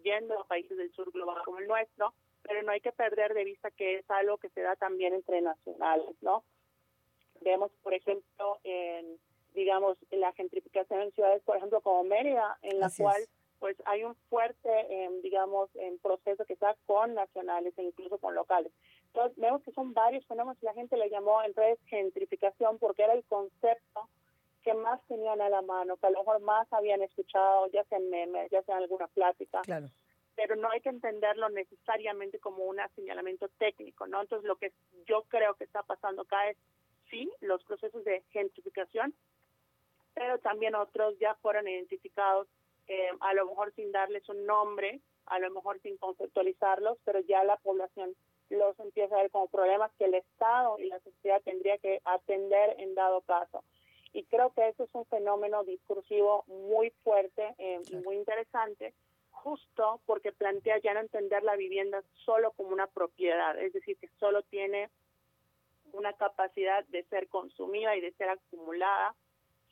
yendo 0.04 0.40
a 0.40 0.46
países 0.46 0.78
del 0.78 0.92
sur 0.92 1.12
global 1.12 1.38
como 1.44 1.60
el 1.60 1.68
nuestro, 1.68 2.14
pero 2.44 2.62
no 2.64 2.72
hay 2.72 2.82
que 2.82 2.92
perder 2.92 3.34
de 3.34 3.44
vista 3.44 3.72
que 3.72 3.98
es 3.98 4.10
algo 4.10 4.38
que 4.38 4.50
se 4.50 4.62
da 4.62 4.76
también 4.76 5.14
entre 5.14 5.42
nacionales, 5.42 6.16
¿no? 6.22 6.44
Vemos, 7.42 7.72
por 7.84 7.94
ejemplo, 7.94 8.60
en, 8.64 9.18
digamos, 9.54 9.98
en 10.12 10.22
la 10.22 10.34
gentrificación 10.34 11.02
en 11.02 11.12
ciudades, 11.12 11.42
por 11.44 11.58
ejemplo, 11.58 11.82
como 11.82 12.04
Mérida, 12.04 12.58
en 12.62 12.80
la 12.80 12.90
cual 12.96 13.28
pues 13.60 13.76
hay 13.86 14.06
un 14.06 14.16
fuerte, 14.30 14.70
em, 14.90 15.22
digamos, 15.22 15.70
en 15.76 16.00
proceso 16.00 16.46
que 16.46 16.54
está 16.54 16.76
con 16.86 17.14
nacionales 17.14 17.74
e 17.78 17.84
incluso 17.84 18.18
con 18.18 18.34
locales. 18.34 18.72
Entonces, 19.08 19.38
vemos 19.38 19.62
que 19.64 19.72
son 19.72 19.94
varios 19.94 20.26
fenómenos, 20.28 20.62
la 20.64 20.74
gente 20.74 20.96
le 20.96 21.10
llamó 21.10 21.44
en 21.44 21.54
redes 21.54 21.80
gentrificación 21.88 22.80
porque 22.80 23.04
era 23.04 23.14
el 23.14 23.24
concepto 23.26 24.08
que 24.64 24.74
más 24.74 25.02
tenían 25.08 25.42
a 25.42 25.50
la 25.50 25.62
mano, 25.62 25.98
que 25.98 26.08
a 26.08 26.12
lo 26.12 26.20
mejor 26.20 26.42
más 26.42 26.72
habían 26.72 27.02
escuchado, 27.02 27.68
ya 27.68 27.84
sea 27.86 27.98
en 27.98 28.10
memes, 28.10 28.50
ya 28.52 28.62
sea 28.64 28.78
en 28.78 28.84
alguna 28.84 29.08
plática. 29.08 29.62
Claro. 29.62 29.88
Pero 30.40 30.56
no 30.56 30.70
hay 30.72 30.80
que 30.80 30.88
entenderlo 30.88 31.50
necesariamente 31.50 32.40
como 32.40 32.64
un 32.64 32.78
señalamiento 32.96 33.50
técnico, 33.58 34.08
¿no? 34.08 34.22
Entonces, 34.22 34.48
lo 34.48 34.56
que 34.56 34.72
yo 35.06 35.24
creo 35.24 35.56
que 35.56 35.66
está 35.66 35.84
pasando 35.84 36.22
acá 36.22 36.50
es, 36.50 36.56
sí, 37.10 37.30
los 37.42 37.62
procesos 37.66 38.06
de 38.06 38.24
gentrificación, 38.32 39.14
pero 40.14 40.40
también 40.40 40.76
otros 40.76 41.20
ya 41.20 41.36
fueron 41.42 41.68
identificados 41.68 42.48
eh, 42.88 43.10
a 43.20 43.34
lo 43.34 43.48
mejor 43.48 43.74
sin 43.76 43.92
darles 43.92 44.30
un 44.30 44.46
nombre, 44.46 45.02
a 45.26 45.40
lo 45.40 45.52
mejor 45.52 45.82
sin 45.82 45.98
conceptualizarlos, 45.98 46.98
pero 47.04 47.20
ya 47.20 47.44
la 47.44 47.58
población 47.58 48.16
los 48.50 48.80
empieza 48.80 49.16
a 49.16 49.22
ver 49.24 49.32
como 49.32 49.50
problemas 49.50 49.92
que 49.98 50.06
el 50.06 50.14
Estado 50.14 50.80
y 50.80 50.86
la 50.86 51.02
sociedad 51.02 51.42
tendría 51.44 51.78
que 51.80 52.00
atender 52.06 52.76
en 52.80 52.96
dado 52.96 53.20
caso. 53.24 53.66
Y 54.14 54.24
creo 54.24 54.54
que 54.54 54.70
eso 54.70 54.86
es 54.86 54.96
un 54.96 55.06
fenómeno 55.06 55.66
discursivo 55.66 56.46
muy 56.48 56.92
fuerte 57.04 57.54
eh, 57.58 57.82
y 57.92 57.96
muy 57.98 58.16
interesante, 58.16 58.94
justo 59.44 60.02
porque 60.06 60.32
plantea 60.32 60.80
ya 60.80 60.94
no 60.94 61.00
entender 61.00 61.44
la 61.44 61.56
vivienda 61.56 62.04
solo 62.26 62.52
como 62.52 62.70
una 62.70 62.88
propiedad, 62.88 63.58
es 63.60 63.74
decir, 63.74 63.98
que 63.98 64.10
solo 64.20 64.44
tiene 64.44 64.90
una 65.94 66.14
capacidad 66.14 66.86
de 66.86 67.04
ser 67.06 67.28
consumida 67.28 67.96
y 67.96 68.02
de 68.02 68.12
ser 68.14 68.30
acumulada, 68.30 69.16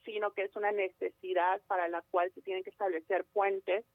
sino 0.04 0.32
que 0.32 0.44
es 0.44 0.56
una 0.56 0.72
necesidad 0.72 1.62
para 1.68 1.88
la 1.88 2.02
cual 2.10 2.32
se 2.34 2.42
tienen 2.42 2.64
que 2.64 2.70
establecer 2.70 3.26
puentes 3.34 3.86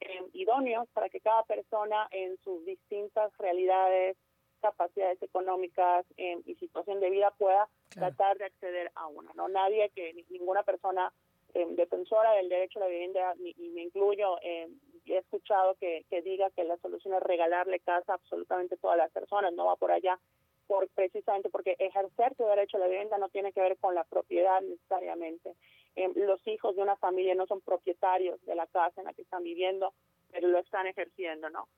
eh, 0.00 0.22
idóneos 0.32 0.88
para 0.90 1.08
que 1.08 1.20
cada 1.20 1.42
persona 1.44 2.08
en 2.10 2.36
sus 2.38 2.64
distintas 2.64 3.36
realidades, 3.38 4.16
capacidades 4.60 5.22
económicas 5.22 6.06
eh, 6.16 6.40
y 6.44 6.54
situación 6.56 7.00
de 7.00 7.10
vida 7.10 7.32
pueda 7.38 7.68
tratar 7.90 8.38
de 8.38 8.46
acceder 8.46 8.90
a 8.94 9.06
una. 9.06 9.32
No 9.34 9.48
nadie 9.48 9.90
que 9.94 10.14
ninguna 10.30 10.62
persona 10.62 11.12
eh, 11.54 11.66
defensora 11.70 12.32
del 12.32 12.48
derecho 12.48 12.78
a 12.78 12.84
la 12.84 12.88
vivienda 12.88 13.34
y 13.38 13.68
me 13.70 13.82
incluyo 13.82 14.38
he 14.42 15.18
escuchado 15.18 15.74
que, 15.76 16.04
que 16.10 16.22
diga 16.22 16.50
que 16.50 16.64
la 16.64 16.76
solución 16.78 17.14
es 17.14 17.22
regalarle 17.22 17.80
casa 17.80 18.12
a 18.12 18.14
absolutamente 18.16 18.76
todas 18.76 18.98
las 18.98 19.10
personas. 19.10 19.52
No 19.52 19.66
va 19.66 19.76
por 19.76 19.90
allá 19.90 20.18
por 20.66 20.86
precisamente 20.90 21.48
porque 21.48 21.76
ejercer 21.78 22.34
tu 22.34 22.44
derecho 22.44 22.76
a 22.76 22.80
la 22.80 22.88
vivienda 22.88 23.16
no 23.18 23.30
tiene 23.30 23.52
que 23.52 23.60
ver 23.60 23.78
con 23.78 23.94
la 23.94 24.04
propiedad 24.04 24.60
necesariamente. 24.60 25.54
Eh, 25.96 26.12
los 26.14 26.46
hijos 26.46 26.76
de 26.76 26.82
una 26.82 26.96
familia 26.96 27.34
no 27.34 27.46
son 27.46 27.62
propietarios 27.62 28.40
de 28.44 28.54
la 28.54 28.66
casa 28.66 29.00
en 29.00 29.06
la 29.06 29.14
que 29.14 29.22
están 29.22 29.42
viviendo, 29.42 29.94
pero 30.30 30.48
lo 30.48 30.58
están 30.58 30.86
ejerciendo, 30.86 31.48
¿no? 31.48 31.68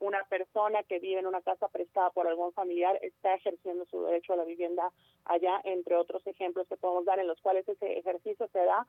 Una 0.00 0.24
persona 0.24 0.82
que 0.82 0.98
vive 0.98 1.20
en 1.20 1.28
una 1.28 1.40
casa 1.42 1.68
prestada 1.68 2.10
por 2.10 2.26
algún 2.26 2.52
familiar 2.52 2.98
está 3.02 3.34
ejerciendo 3.34 3.86
su 3.86 4.02
derecho 4.02 4.32
a 4.32 4.36
la 4.36 4.44
vivienda 4.44 4.92
allá, 5.24 5.60
entre 5.62 5.94
otros 5.94 6.26
ejemplos 6.26 6.66
que 6.68 6.76
podemos 6.76 7.04
dar 7.04 7.20
en 7.20 7.28
los 7.28 7.40
cuales 7.40 7.66
ese 7.68 7.98
ejercicio 7.98 8.48
se 8.48 8.58
da 8.58 8.86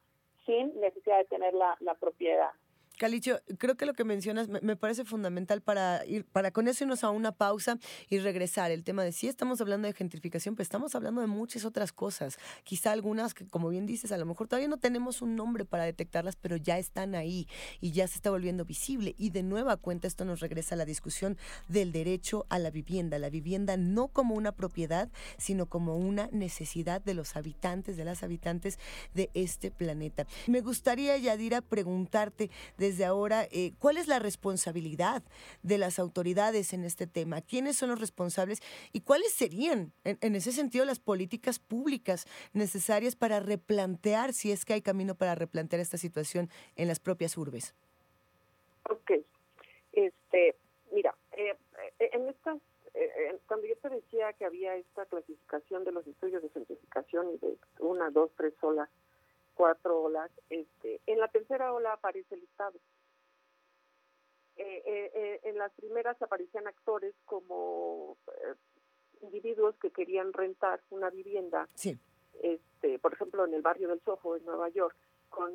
sin 0.52 0.78
necesidad 0.82 1.20
de 1.20 1.26
tener 1.26 1.54
la, 1.54 1.78
la 1.80 1.96
propiedad. 1.96 2.52
Calicho, 3.02 3.42
creo 3.58 3.74
que 3.78 3.88
lo 3.88 3.96
que 3.96 4.04
mencionas 4.04 4.48
me, 4.48 4.76
parece 4.76 5.06
fundamental 5.06 5.60
para 5.62 6.06
ir, 6.06 6.24
para 6.24 6.52
con 6.52 6.68
eso 6.68 6.84
irnos 6.84 7.04
a 7.04 7.10
una 7.10 7.32
pausa 7.32 7.80
y 8.10 8.20
regresar. 8.20 8.70
El 8.70 8.84
tema 8.84 9.04
de 9.04 9.12
si 9.12 9.28
estamos 9.28 9.60
hablando 9.60 9.88
de 9.88 9.96
gentrificación, 9.96 10.56
pero 10.56 10.62
estamos 10.62 10.94
hablando 10.94 11.20
de 11.20 11.26
muchas 11.26 11.66
otras 11.66 11.94
cosas. 11.94 12.38
Quizá 12.64 12.92
algunas 12.92 13.34
que, 13.34 13.48
como 13.48 13.70
bien 13.70 13.88
dices, 13.88 14.12
a 14.12 14.20
lo 14.20 14.28
mejor 14.28 14.48
todavía 14.48 14.68
no 14.68 14.78
tenemos 14.78 15.24
un 15.24 15.36
nombre 15.36 15.66
para 15.66 15.84
detectarlas, 15.86 16.36
pero 16.36 16.58
ya 16.58 16.78
están 16.78 17.16
ahí 17.16 17.48
y 17.80 17.92
ya 17.92 18.08
se 18.08 18.18
está 18.18 18.30
volviendo 18.30 18.66
visible. 18.66 19.16
Y 19.18 19.32
de 19.32 19.42
nueva 19.42 19.78
cuenta 19.78 20.08
esto 20.08 20.24
nos 20.24 20.40
regresa 20.40 20.76
a 20.76 20.78
la 20.78 20.86
discusión 20.86 21.40
del 21.70 21.92
derecho 21.92 22.46
a 22.50 22.60
la 22.60 22.70
vivienda. 22.70 23.18
La 23.18 23.32
vivienda 23.32 23.78
no 23.78 24.10
como 24.10 24.36
una 24.36 24.52
propiedad, 24.52 25.10
sino 25.40 25.66
como 25.66 25.98
una 25.98 26.30
necesidad 26.32 27.02
de 27.02 27.16
los 27.16 27.36
habitantes, 27.36 27.98
de 27.98 28.06
las 28.06 28.22
habitantes 28.22 28.78
de 29.16 29.32
este 29.34 29.72
planeta. 29.72 30.28
Me 30.46 30.62
gustaría, 30.62 31.18
Yadira, 31.18 31.62
preguntarte 31.62 32.52
desde 32.78 32.91
ahora, 33.00 33.48
eh, 33.52 33.74
¿cuál 33.80 33.98
es 33.98 34.08
la 34.08 34.20
responsabilidad 34.20 35.24
de 35.64 35.78
las 35.78 36.00
autoridades 36.00 36.74
en 36.74 36.84
este 36.84 37.08
tema? 37.08 37.42
¿Quiénes 37.42 37.78
son 37.78 37.90
los 37.90 38.00
responsables 38.00 38.62
y 38.92 39.02
cuáles 39.02 39.34
serían, 39.34 39.94
en, 40.04 40.36
ese 40.36 40.52
sentido, 40.52 40.86
las 40.86 41.00
políticas 41.00 41.60
públicas 41.60 42.26
necesarias 42.54 43.16
para 43.16 43.40
replantear, 43.40 44.34
si 44.34 44.52
es 44.52 44.66
que 44.66 44.74
hay 44.74 44.82
camino 44.82 45.16
para 45.16 45.36
replantear 45.36 45.80
esta 45.80 45.98
situación 45.98 46.50
en 46.76 46.88
las 46.88 47.00
propias 47.00 47.38
urbes? 47.38 47.76
Ok, 48.90 49.12
este, 49.94 50.56
mira, 50.92 51.16
eh, 51.34 51.56
eh, 52.00 52.10
en 52.14 52.28
estas 52.30 52.58
cuando 53.48 53.68
yo 53.68 53.76
te 53.78 53.90
decía 53.90 54.34
que 54.34 54.46
había 54.46 54.76
esta 54.76 55.06
clasificación 55.06 55.84
de 55.84 55.92
los 55.92 56.06
estudios 56.06 56.42
de 56.42 56.50
certificación 56.50 57.32
y 57.32 57.38
de 57.38 57.58
una, 57.80 58.10
dos, 58.10 58.32
tres 58.38 58.54
olas, 58.62 58.90
cuatro 59.62 60.02
olas, 60.02 60.32
este, 60.50 61.02
en 61.06 61.20
la 61.20 61.28
tercera 61.28 61.72
ola 61.72 61.94
aparece 61.94 62.34
el 62.34 62.42
Estado. 62.42 62.80
Eh, 64.56 64.82
eh, 64.88 65.12
eh, 65.14 65.40
en 65.44 65.60
las 65.60 65.72
primeras 65.74 66.20
aparecían 66.20 66.66
actores 66.66 67.14
como 67.26 68.18
individuos 69.22 69.76
que 69.78 69.92
querían 69.92 70.34
rentar 70.34 70.82
una 70.90 71.12
vivienda, 71.12 71.68
este, 72.42 72.98
por 72.98 73.14
ejemplo, 73.14 73.46
en 73.46 73.54
el 73.54 73.62
barrio 73.62 73.90
del 73.90 74.02
Soho, 74.02 74.36
en 74.36 74.46
Nueva 74.46 74.70
York, 74.70 74.96
con, 75.30 75.54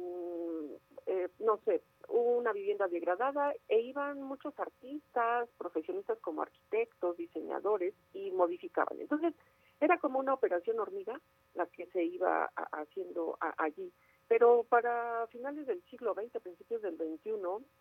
no 1.41 1.59
sé, 1.65 1.83
una 2.09 2.53
vivienda 2.53 2.87
degradada 2.87 3.55
e 3.67 3.81
iban 3.81 4.23
muchos 4.23 4.57
artistas, 4.61 5.49
profesionistas 5.59 6.21
como 6.21 6.43
arquitectos, 6.43 7.17
diseñadores 7.17 7.93
y 8.13 8.31
modificaban. 8.31 9.01
Entonces, 9.01 9.35
era 9.81 9.99
como 9.99 10.19
una 10.19 10.35
operación 10.35 10.79
hormiga 10.81 11.21
la 11.55 11.67
que 11.67 11.87
se 11.87 12.05
iba 12.05 12.51
haciendo 12.73 13.39
allí. 13.59 13.93
Pero 14.29 14.65
para 14.69 15.27
finales 15.29 15.67
del 15.67 15.83
siglo 15.85 16.15
XX, 16.15 16.43
principios 16.43 16.83
del 16.83 16.97
XXI, 16.97 17.33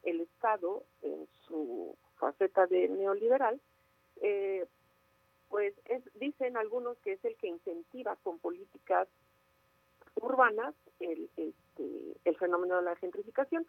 el 0.03 0.21
Estado, 0.21 0.83
en 1.01 1.27
su 1.47 1.97
faceta 2.17 2.67
de 2.67 2.87
neoliberal, 2.87 3.59
eh, 4.21 4.67
pues 5.49 5.73
dicen 6.15 6.57
algunos 6.57 6.97
que 6.99 7.13
es 7.13 7.25
el 7.25 7.35
que 7.37 7.47
incentiva 7.47 8.15
con 8.17 8.39
políticas 8.39 9.07
urbanas 10.15 10.75
el, 10.99 11.29
este, 11.35 12.17
el 12.23 12.37
fenómeno 12.37 12.77
de 12.77 12.83
la 12.83 12.95
gentrificación. 12.95 13.65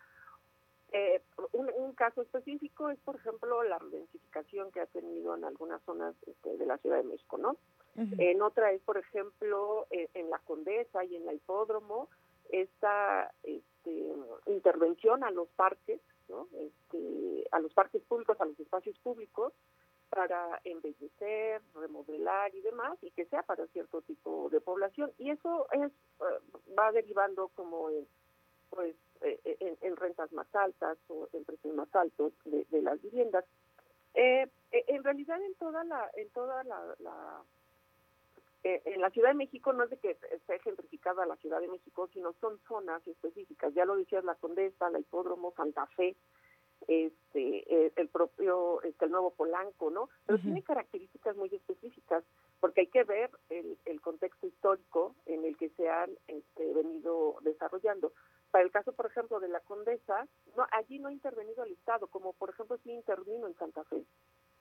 Eh, 0.93 1.21
un, 1.53 1.93
caso 1.95 2.23
específico 2.23 2.91
es, 2.91 2.99
por 3.01 3.17
ejemplo, 3.17 3.63
la 3.65 3.79
densificación 3.91 4.71
que 4.71 4.81
ha 4.81 4.87
tenido 4.87 5.35
en 5.35 5.45
algunas 5.45 5.83
zonas 5.83 6.15
este, 6.27 6.57
de 6.57 6.67
la 6.67 6.79
Ciudad 6.79 6.99
de 6.99 7.05
México, 7.05 7.39
¿no? 7.39 7.57
En 8.19 8.43
otra 8.43 8.73
es, 8.73 8.83
por 8.83 8.99
ejemplo, 8.99 9.87
eh, 9.91 10.11
en 10.13 10.29
la 10.29 10.39
Condesa 10.41 11.03
y 11.05 11.17
en 11.17 11.25
la 11.25 11.33
Hipódromo, 11.33 12.11
esta 12.51 13.33
este, 13.43 14.13
intervención 14.45 15.25
a 15.25 15.31
los 15.31 15.49
parques, 15.57 16.03
¿no? 16.29 16.47
este, 16.53 17.49
a 17.53 17.59
los 17.59 17.73
parques 17.73 18.03
públicos, 18.03 18.39
a 18.39 18.45
los 18.45 18.61
espacios 18.61 18.99
públicos, 18.99 19.55
para 20.11 20.61
embellecer, 20.65 21.63
remodelar 21.75 22.55
y 22.55 22.61
demás, 22.61 22.99
y 23.03 23.11
que 23.13 23.25
sea 23.27 23.43
para 23.43 23.67
cierto 23.69 24.03
tipo 24.03 24.49
de 24.51 24.61
población. 24.61 25.11
Y 25.19 25.31
eso 25.31 25.67
es 25.73 25.91
eh, 25.91 26.75
va 26.79 26.93
derivando 26.93 27.49
como 27.55 27.91
en, 27.91 28.07
pues, 28.71 28.95
eh, 29.23 29.77
en, 29.81 29.97
rentas 29.97 30.33
más 30.33 30.47
altas 30.55 30.99
o 31.09 31.29
en 31.33 31.45
precios 31.45 31.75
más 31.75 31.95
altos 31.95 32.33
de, 32.45 32.83
las 32.83 33.01
viviendas. 33.03 33.45
Eh, 34.15 34.49
en 34.71 35.05
realidad 35.05 35.41
en 35.43 35.55
toda 35.55 35.85
la, 35.85 36.11
en 36.15 36.29
toda 36.31 36.65
la, 36.65 37.43
en 38.63 39.01
la 39.01 39.11
Ciudad 39.11 39.29
de 39.29 39.35
México 39.35 39.73
no 39.73 39.85
es 39.85 39.91
de 39.91 39.99
que 39.99 40.19
esté 40.33 40.59
gentrificada 40.61 41.27
la 41.27 41.37
Ciudad 41.37 41.61
de 41.61 41.69
México, 41.69 42.09
sino 42.13 42.33
son 42.41 42.59
zonas 42.67 43.07
específicas. 43.07 43.75
Ya 43.75 43.85
lo 43.85 43.97
decías, 43.97 44.25
la 44.25 44.35
Condesa, 44.35 44.91
la 44.91 44.99
Hipódromo, 44.99 45.53
Santa 45.57 45.87
Fe, 45.89 46.17
este 46.89 47.93
el 48.01 48.09
propio 48.09 48.83
este, 48.83 49.07
el 49.07 49.11
nuevo 49.11 49.31
Polanco, 49.31 49.91
¿no? 49.91 50.09
Pero 50.27 50.39
tiene 50.39 50.63
características 50.63 51.37
muy 51.37 51.55
específicas 51.55 52.25
porque 52.61 52.83
hay 52.83 52.87
que 52.89 53.05
ver 53.05 53.31
el, 53.51 53.79
el 53.85 54.01
contexto 54.01 54.47
histórico 54.47 55.15
en 55.27 55.45
el 55.45 55.57
que 55.57 55.71
se 55.71 55.89
han 55.89 56.11
este, 56.27 56.73
venido 56.73 57.37
desarrollando. 57.43 58.13
Para 58.51 58.65
el 58.65 58.71
caso, 58.71 58.93
por 58.93 59.07
ejemplo, 59.07 59.41
de 59.41 59.49
la 59.49 59.61
Condesa, 59.61 60.27
no, 60.57 60.67
allí 60.73 60.99
no 60.99 61.09
ha 61.09 61.13
intervenido 61.13 61.65
el 61.65 61.73
Estado, 61.73 62.07
como 62.07 62.33
por 62.33 62.51
ejemplo 62.51 62.79
sí 62.83 62.91
intervino 62.91 63.47
en 63.47 63.55
Santa 63.57 63.85
Fe. 63.85 64.05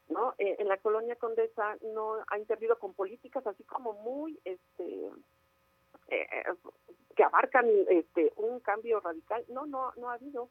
¿no? 0.09 0.35
Eh, 0.37 0.57
en 0.59 0.67
la 0.67 0.77
colonia 0.77 1.15
Condesa 1.15 1.77
no 1.93 2.17
ha 2.27 2.37
intervenido 2.37 2.77
con 2.77 2.93
políticas 2.93 3.45
así 3.47 3.63
como 3.63 3.93
muy 3.93 4.39
este 4.45 5.09
eh, 6.09 6.27
que 7.15 7.23
abarcan 7.23 7.65
este 7.89 8.33
un 8.35 8.59
cambio 8.59 8.99
radical. 8.99 9.43
No, 9.49 9.65
no, 9.65 9.93
no 9.97 10.09
ha 10.09 10.15
habido. 10.15 10.49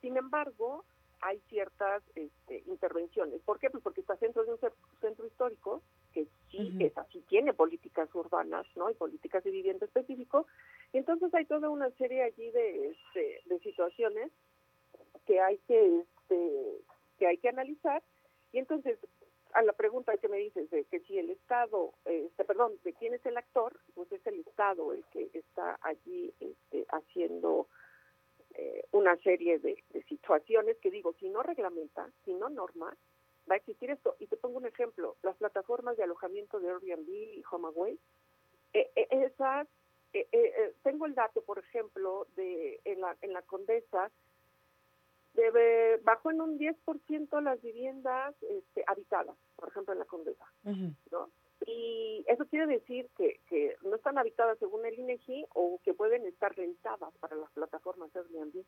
Sin 0.00 0.16
embargo, 0.16 0.84
hay 1.20 1.38
ciertas 1.48 2.02
este, 2.14 2.64
intervenciones. 2.66 3.40
¿Por 3.42 3.58
qué? 3.58 3.70
Pues 3.70 3.82
porque 3.82 4.00
está 4.00 4.16
dentro 4.16 4.44
de 4.44 4.52
un 4.52 4.58
centro 5.00 5.26
histórico 5.26 5.82
que 6.12 6.26
sí 6.50 6.76
es 6.80 6.96
así, 6.96 7.20
tiene 7.28 7.54
políticas 7.54 8.08
urbanas, 8.14 8.66
¿no? 8.76 8.90
Y 8.90 8.94
políticas 8.94 9.42
de 9.44 9.50
vivienda 9.50 9.86
específico. 9.86 10.46
Y 10.92 10.98
entonces 10.98 11.32
hay 11.34 11.46
toda 11.46 11.70
una 11.70 11.90
serie 11.92 12.22
allí 12.22 12.50
de, 12.50 12.90
este, 12.90 13.40
de 13.46 13.58
situaciones 13.60 14.30
que 15.26 15.40
hay 15.40 15.58
que, 15.66 16.00
este, 16.00 16.78
que 17.18 17.26
hay 17.26 17.38
que 17.38 17.48
analizar. 17.48 18.02
Y 18.52 18.58
entonces, 18.58 18.98
a 19.54 19.62
la 19.62 19.72
pregunta 19.72 20.16
que 20.16 20.28
me 20.28 20.38
dices 20.38 20.70
de 20.70 20.84
que 20.84 21.00
si 21.00 21.18
el 21.18 21.30
Estado, 21.30 21.92
este, 22.04 22.44
perdón, 22.44 22.72
de 22.84 22.92
quién 22.94 23.14
es 23.14 23.24
el 23.26 23.36
actor, 23.36 23.78
pues 23.94 24.10
es 24.12 24.26
el 24.26 24.40
Estado 24.40 24.92
el 24.92 25.04
que 25.12 25.30
está 25.32 25.78
allí 25.82 26.32
este, 26.40 26.86
haciendo 26.90 27.68
eh, 28.54 28.84
una 28.92 29.16
serie 29.18 29.58
de, 29.58 29.82
situaciones 30.08 30.76
que 30.78 30.90
digo, 30.90 31.14
si 31.14 31.28
no 31.28 31.42
reglamenta, 31.42 32.10
si 32.24 32.34
no 32.34 32.50
norma, 32.50 32.94
va 33.50 33.54
a 33.54 33.58
existir 33.58 33.90
esto. 33.90 34.16
Y 34.18 34.26
te 34.26 34.36
pongo 34.36 34.58
un 34.58 34.66
ejemplo, 34.66 35.16
las 35.22 35.36
plataformas 35.36 35.96
de 35.96 36.04
alojamiento 36.04 36.60
de 36.60 36.70
Airbnb 36.70 37.08
y 37.08 37.42
HomeAway, 37.50 37.98
eh, 38.74 38.90
eh, 38.96 39.08
esas, 39.10 39.68
tengo 40.82 41.06
el 41.06 41.14
dato, 41.14 41.42
por 41.42 41.58
ejemplo, 41.58 42.26
de 42.36 42.80
en 42.84 43.00
la, 43.00 43.16
en 43.22 43.32
la 43.32 43.42
Condesa, 43.42 44.10
debe, 45.34 45.98
bajó 45.98 46.30
en 46.30 46.40
un 46.40 46.58
10% 46.58 47.42
las 47.42 47.60
viviendas 47.62 48.34
este, 48.42 48.84
habitadas, 48.86 49.36
por 49.56 49.68
ejemplo, 49.68 49.92
en 49.92 49.98
la 50.00 50.04
Condesa, 50.04 50.46
¿no? 51.10 51.30
Y 51.64 52.24
eso 52.26 52.44
quiere 52.46 52.66
decir 52.66 53.08
que, 53.16 53.40
que 53.48 53.76
no 53.82 53.94
están 53.94 54.18
habitadas 54.18 54.58
según 54.58 54.84
el 54.84 54.98
INEGI 54.98 55.46
o 55.54 55.80
que 55.84 55.94
pueden 55.94 56.26
estar 56.26 56.54
rentadas 56.56 57.14
para 57.20 57.36
las 57.36 57.50
plataformas 57.52 58.14
Airbnb 58.16 58.64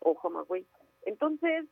o 0.00 0.18
HomeAway. 0.20 0.66
Entonces, 1.02 1.66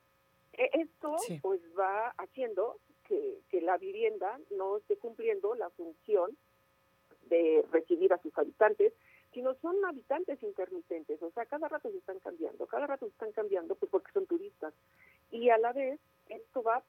e, 0.53 0.71
esto 0.75 1.17
pues 1.41 1.61
va 1.79 2.09
haciendo 2.19 2.79
que, 3.07 3.41
que 3.49 3.61
la 3.61 3.79
vivienda 3.79 4.39
no 4.51 4.79
esté 4.79 4.97
cumpliendo 4.97 5.55
la 5.55 5.71
función 5.71 6.37
de 7.29 7.65
recibir 7.71 8.13
a 8.13 8.19
sus 8.19 8.37
habitantes, 8.37 8.93
sino 9.33 9.55
son 9.55 9.83
habitantes 9.85 10.43
intermitentes, 10.43 11.23
o 11.23 11.31
sea, 11.31 11.47
cada 11.47 11.69
rato 11.69 11.91
se 11.91 11.97
están 11.97 12.19
cambiando, 12.21 12.67
cada 12.67 12.87
rato 12.87 13.07
se 13.07 13.13
están 13.13 13.33
cambiando 13.33 13.75
pues 13.75 13.91
porque 13.91 14.13
son 14.13 14.27
turistas. 14.27 14.75
Y 15.31 15.49
a 15.49 15.59
la 15.59 15.73
vez 15.73 15.99
esto 16.29 16.63
va 16.63 16.83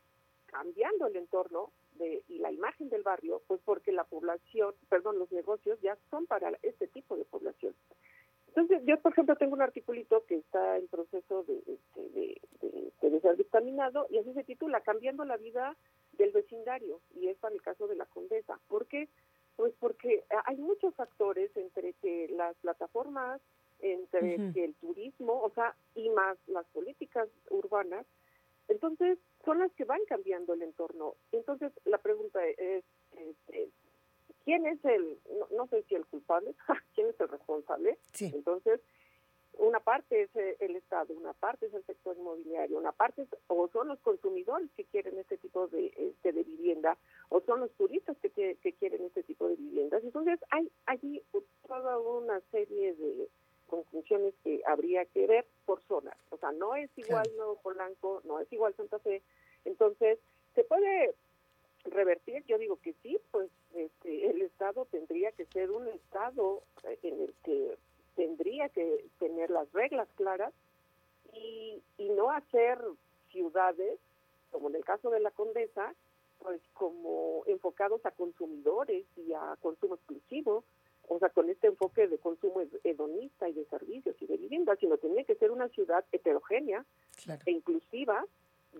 cambiando 0.48 1.08
el 1.08 1.16
entorno 1.16 1.72
de, 1.96 2.24
y 2.28 2.40
la 2.40 2.52
imagen 2.52 2.90
del 2.90 3.04
barrio, 3.04 3.42
pues 3.48 3.62
porque 3.64 3.92
la 3.92 4.04
población, 4.04 4.76
perdón, 4.90 5.20
los 5.20 5.32
negocios 5.32 5.80
ya 5.82 5.98
son 6.10 6.26
para 6.26 6.52
este 6.62 6.88
tipo 6.88 7.16
de 7.16 7.26
población. 7.26 7.74
Entonces, 8.56 8.84
yo, 8.86 9.00
por 9.00 9.14
ejemplo, 9.14 9.36
tengo 9.36 9.56
un 9.56 9.64
articulito 9.64 10.24
que 10.28 10.36
está 10.36 10.78
en 10.78 10.88
proceso 10.88 11.44
de, 11.44 11.58
este, 11.58 12.10
de, 12.10 12.42
de, 13.02 13.20
ser 13.20 13.36
dictaminado 13.36 14.06
y 14.12 14.20
así 14.20 14.32
se 14.34 14.44
titula 14.44 14.82
Cambiando 14.82 15.26
la 15.26 15.38
vida 15.38 15.76
del 16.12 16.32
vecindario, 16.32 17.02
y 17.16 17.30
es 17.30 17.38
para 17.40 17.56
el 17.56 17.64
caso 17.64 17.88
de 17.88 17.96
la 17.96 18.06
condesa. 18.06 18.60
¿Por 18.68 18.86
qué? 18.86 19.10
Pues 19.56 19.74
porque 19.80 20.24
hay 20.46 20.58
muchos 20.58 20.94
factores 20.94 21.50
entre 21.58 21.94
que 21.94 22.28
las 22.30 22.56
plataformas, 22.58 23.42
entre 23.80 24.36
que 24.54 24.66
el 24.66 24.76
turismo, 24.76 25.42
o 25.42 25.50
sea, 25.50 25.76
y 25.96 26.10
más 26.10 26.38
las 26.46 26.68
políticas 26.68 27.28
urbanas, 27.50 28.06
entonces, 28.68 29.18
son 29.44 29.60
las 29.60 29.72
que 29.74 29.84
van 29.84 30.04
cambiando 30.08 30.54
el 30.54 30.62
entorno. 30.62 31.16
Entonces, 31.32 31.72
la 31.86 31.98
pregunta 31.98 32.46
es, 32.46 32.84
este, 33.18 33.70
¿quién 34.46 34.66
es 34.66 34.84
el, 34.86 35.20
no, 35.52 35.68
sé 35.68 35.84
si 35.84 35.96
el 35.96 36.06
culpable, 36.06 36.54
quién 36.96 37.08
es 37.08 37.20
el 37.20 37.30
responsable? 37.30 37.98
Entonces, 38.20 38.80
una 39.60 39.80
parte 39.80 40.24
es 40.24 40.36
eh, 40.36 40.58
el 40.60 40.76
Estado, 40.76 41.14
una 41.14 41.34
parte 41.34 41.68
es 41.68 41.74
el 41.74 41.86
sector 41.86 42.18
inmobiliario, 42.18 42.78
una 42.78 42.92
parte 42.92 43.28
o 43.48 43.68
son 43.68 43.88
los 43.88 44.00
consumidores 44.00 44.70
que 44.76 44.86
quieren 44.86 45.18
este 45.20 45.38
tipo 45.38 45.68
de, 45.68 45.94
este, 45.96 46.32
de 46.32 46.44
vivienda, 46.44 46.98
o 47.30 47.40
son 47.42 47.60
los 47.60 47.72
turistas 47.74 48.18
que, 48.18 48.30
que 48.30 48.74
quieren 48.74 49.04
este 49.06 49.24
tipo 49.24 49.48
de 49.48 49.56
viviendas. 49.56 50.04
Entonces, 50.04 50.40
hay 50.50 50.72
allí 50.86 51.24
toda 51.68 52.00
una 52.00 52.40
serie 52.52 52.96
de 52.96 53.30
conclusiones 53.68 54.34
que 54.44 54.62
habría 54.68 55.06
que 55.06 55.26
ver 55.28 55.46
por 55.66 55.82
zonas. 55.84 56.18
O 56.30 56.38
sea, 56.38 56.52
no 56.52 56.76
es 56.76 56.90
igual 56.96 57.26
Nuevo 57.36 57.60
Polanco, 57.62 58.22
no 58.24 58.40
es 58.40 58.52
igual 58.52 58.76
Santa 58.76 59.00
Fe. 59.00 59.22
Entonces, 59.66 60.20
¿se 60.54 60.64
puede 60.64 61.16
revertir? 61.86 62.44
Yo 62.46 62.58
digo 62.58 62.78
que 62.82 62.94
sí, 63.02 63.18
pues 63.32 63.50
este, 63.74 64.30
el 64.30 64.42
Estado 64.42 64.86
tendría 64.86 65.32
que 65.32 65.46
ser 65.46 65.72
un 65.72 65.88
Estado 65.88 66.64
eh, 66.84 67.00
en 67.04 67.22
el 67.22 67.34
que 67.44 67.78
tendría 68.16 68.70
que 68.70 69.06
tener 69.20 69.50
las 69.50 69.72
reglas 69.74 70.08
claras 70.16 70.54
y, 71.34 71.82
y 71.98 72.10
no 72.10 72.30
hacer 72.30 72.80
ciudades, 73.32 74.00
como 74.52 74.70
en 74.70 74.76
el 74.76 74.86
caso 74.86 75.10
de 75.10 75.20
la 75.20 75.32
Condesa, 75.32 75.94
pues 76.40 76.62
como 76.74 77.44
enfocados 77.48 78.06
a 78.06 78.12
consumidores 78.12 79.06
y 79.16 79.34
a 79.34 79.58
consumo 79.62 79.96
exclusivo, 79.96 80.64
o 81.08 81.20
sea, 81.20 81.30
con 81.30 81.50
este 81.50 81.68
enfoque 81.68 82.08
de 82.08 82.18
consumo 82.18 82.62
hedonista 82.84 83.50
y 83.50 83.54
de 83.54 83.66
servicios 83.66 84.16
y 84.22 84.26
de 84.26 84.38
vivienda, 84.38 84.76
sino 84.78 84.98
tenía 84.98 85.24
que 85.24 85.36
ser 85.36 85.52
una 85.52 85.68
ciudad 85.70 86.06
heterogénea 86.12 86.86
e 87.46 87.52
inclusiva 87.52 88.26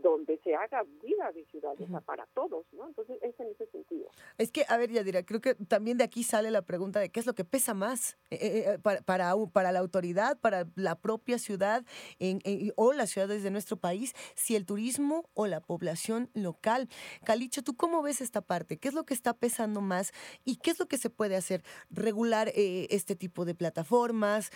donde 0.02 0.40
se 0.44 0.56
haga 0.56 0.84
vida 1.02 1.32
de 1.32 1.46
ciudades 1.46 1.88
para 2.06 2.26
todos, 2.34 2.66
¿no? 2.72 2.88
Entonces, 2.88 3.18
es 3.22 3.40
en 3.40 3.48
ese 3.48 3.66
sentido. 3.68 4.10
Es 4.38 4.52
que, 4.52 4.66
a 4.68 4.78
ver, 4.78 4.92
Yadira, 4.92 5.24
creo 5.24 5.42
que 5.42 5.56
también 5.56 5.98
de 5.98 6.04
aquí 6.04 6.24
sale 6.24 6.52
la 6.52 6.62
pregunta 6.64 7.00
de 7.00 7.10
qué 7.10 7.20
es 7.20 7.26
lo 7.26 7.34
que 7.36 7.46
pesa 7.46 7.74
más 7.74 8.18
eh, 8.30 8.38
eh, 8.42 8.74
eh, 8.74 8.80
para, 8.80 9.02
para, 9.02 9.72
la 9.72 9.80
autoridad, 9.80 10.40
para 10.40 10.68
la 10.76 11.00
propia 11.00 11.38
ciudad 11.38 11.86
en, 12.20 12.42
o 12.76 12.94
las 12.94 13.12
ciudades 13.12 13.44
de 13.44 13.52
nuestro 13.52 13.78
país, 13.78 14.14
si 14.36 14.56
el 14.56 14.66
turismo 14.66 15.30
o 15.34 15.48
la 15.48 15.62
población 15.62 16.30
local. 16.34 16.90
Calicho, 17.24 17.64
¿tú 17.64 17.76
cómo 17.76 18.02
ves 18.02 18.22
esta 18.22 18.42
parte? 18.42 18.78
¿Qué 18.78 18.88
es 18.88 18.94
lo 18.94 19.06
que 19.06 19.14
está 19.14 19.34
pesando 19.34 19.82
más 19.82 20.12
y 20.44 20.58
qué 20.58 20.72
es 20.72 20.80
lo 20.80 20.88
que 20.88 20.98
se 20.98 21.10
puede 21.10 21.36
hacer? 21.36 21.64
¿Regular 21.90 22.52
este 22.56 23.16
tipo 23.16 23.46
de 23.46 23.56
plataformas? 23.56 24.52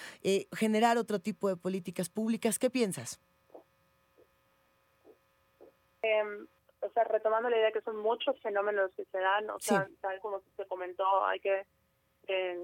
¿Generar 0.53 0.97
otro 0.97 1.19
tipo 1.19 1.49
de 1.49 1.57
políticas 1.57 2.09
públicas? 2.09 2.59
¿Qué 2.59 2.69
piensas? 2.69 3.19
Em, 6.01 6.47
o 6.81 6.89
sea, 6.89 7.03
retomando 7.05 7.49
la 7.49 7.57
idea 7.57 7.71
que 7.71 7.81
son 7.81 7.97
muchos 7.97 8.39
fenómenos 8.41 8.91
que 8.95 9.05
se 9.05 9.17
dan, 9.17 9.49
o 9.49 9.59
sea, 9.59 9.87
tal 10.01 10.19
como 10.19 10.41
se 10.55 10.65
comentó, 10.67 11.25
hay 11.25 11.39
que, 11.39 11.65
eh, 12.27 12.59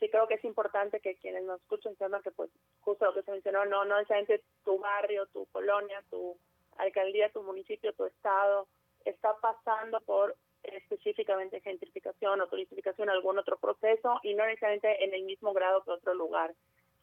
sí 0.00 0.08
creo 0.08 0.26
que 0.26 0.34
es 0.34 0.44
importante 0.44 1.00
que 1.00 1.16
quienes 1.16 1.44
nos 1.44 1.60
escuchen 1.60 1.96
sepan 1.96 2.22
que 2.22 2.32
pues 2.32 2.50
justo 2.80 3.04
lo 3.04 3.14
que 3.14 3.22
se 3.22 3.30
mencionó, 3.30 3.64
no, 3.64 3.84
no 3.84 3.96
necesariamente 3.96 4.42
tu 4.64 4.78
barrio, 4.78 5.26
tu 5.26 5.46
colonia, 5.46 6.02
tu 6.10 6.36
alcaldía, 6.78 7.30
tu 7.30 7.42
municipio, 7.42 7.92
tu 7.92 8.06
estado, 8.06 8.66
está 9.04 9.36
pasando 9.36 10.00
por 10.00 10.36
específicamente 10.62 11.60
gentrificación 11.60 12.40
o 12.40 12.48
turistificación, 12.48 13.10
algún 13.10 13.38
otro 13.38 13.58
proceso 13.58 14.20
y 14.22 14.34
no 14.34 14.46
necesariamente 14.46 15.04
en 15.04 15.14
el 15.14 15.22
mismo 15.22 15.52
grado 15.52 15.82
que 15.82 15.90
otro 15.90 16.14
lugar. 16.14 16.54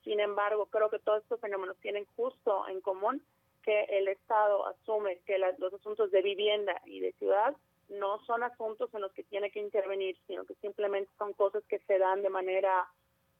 Sin 0.03 0.19
embargo, 0.19 0.65
creo 0.67 0.89
que 0.89 0.99
todos 0.99 1.23
estos 1.23 1.39
fenómenos 1.41 1.77
tienen 1.77 2.05
justo 2.15 2.67
en 2.67 2.81
común 2.81 3.21
que 3.63 3.83
el 3.83 4.07
Estado 4.07 4.65
asume 4.67 5.19
que 5.25 5.37
los 5.37 5.73
asuntos 5.73 6.11
de 6.11 6.21
vivienda 6.21 6.81
y 6.85 6.99
de 6.99 7.13
ciudad 7.13 7.55
no 7.89 8.19
son 8.25 8.43
asuntos 8.43 8.93
en 8.93 9.01
los 9.01 9.11
que 9.13 9.23
tiene 9.23 9.51
que 9.51 9.59
intervenir, 9.59 10.17
sino 10.27 10.45
que 10.45 10.55
simplemente 10.55 11.11
son 11.17 11.33
cosas 11.33 11.63
que 11.67 11.79
se 11.79 11.97
dan 11.97 12.21
de 12.21 12.29
manera 12.29 12.87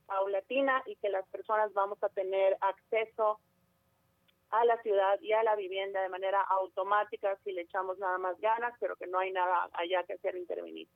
paulatina 0.08 0.82
y 0.86 0.96
que 0.96 1.10
las 1.10 1.28
personas 1.28 1.72
vamos 1.74 2.02
a 2.04 2.10
tener 2.10 2.58
acceso 2.62 3.40
a 4.50 4.66
la 4.66 4.82
ciudad 4.82 5.20
y 5.22 5.32
a 5.34 5.44
la 5.44 5.56
vivienda 5.56 6.02
de 6.02 6.10
manera 6.10 6.42
automática 6.42 7.38
si 7.44 7.52
le 7.52 7.62
echamos 7.62 8.00
nada 8.00 8.18
más 8.18 8.40
ganas, 8.42 8.74
pero 8.80 8.96
que 8.96 9.06
no 9.06 9.20
hay 9.20 9.32
nada 9.32 9.70
allá 9.74 10.04
que 10.04 10.14
hacer 10.14 10.36
intervenir. 10.36 10.88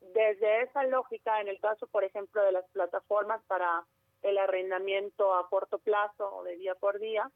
Desde 0.00 0.62
esa 0.62 0.84
lógica, 0.84 1.40
en 1.40 1.48
el 1.48 1.60
caso, 1.60 1.86
por 1.88 2.04
ejemplo, 2.04 2.42
de 2.42 2.52
las 2.52 2.66
plataformas 2.70 3.42
para 3.46 3.84
el 4.22 4.38
arrendamiento 4.38 5.34
a 5.34 5.48
corto 5.48 5.78
plazo 5.78 6.36
o 6.36 6.44
de 6.44 6.56
día 6.56 6.74
por 6.74 6.98
día, 6.98 7.30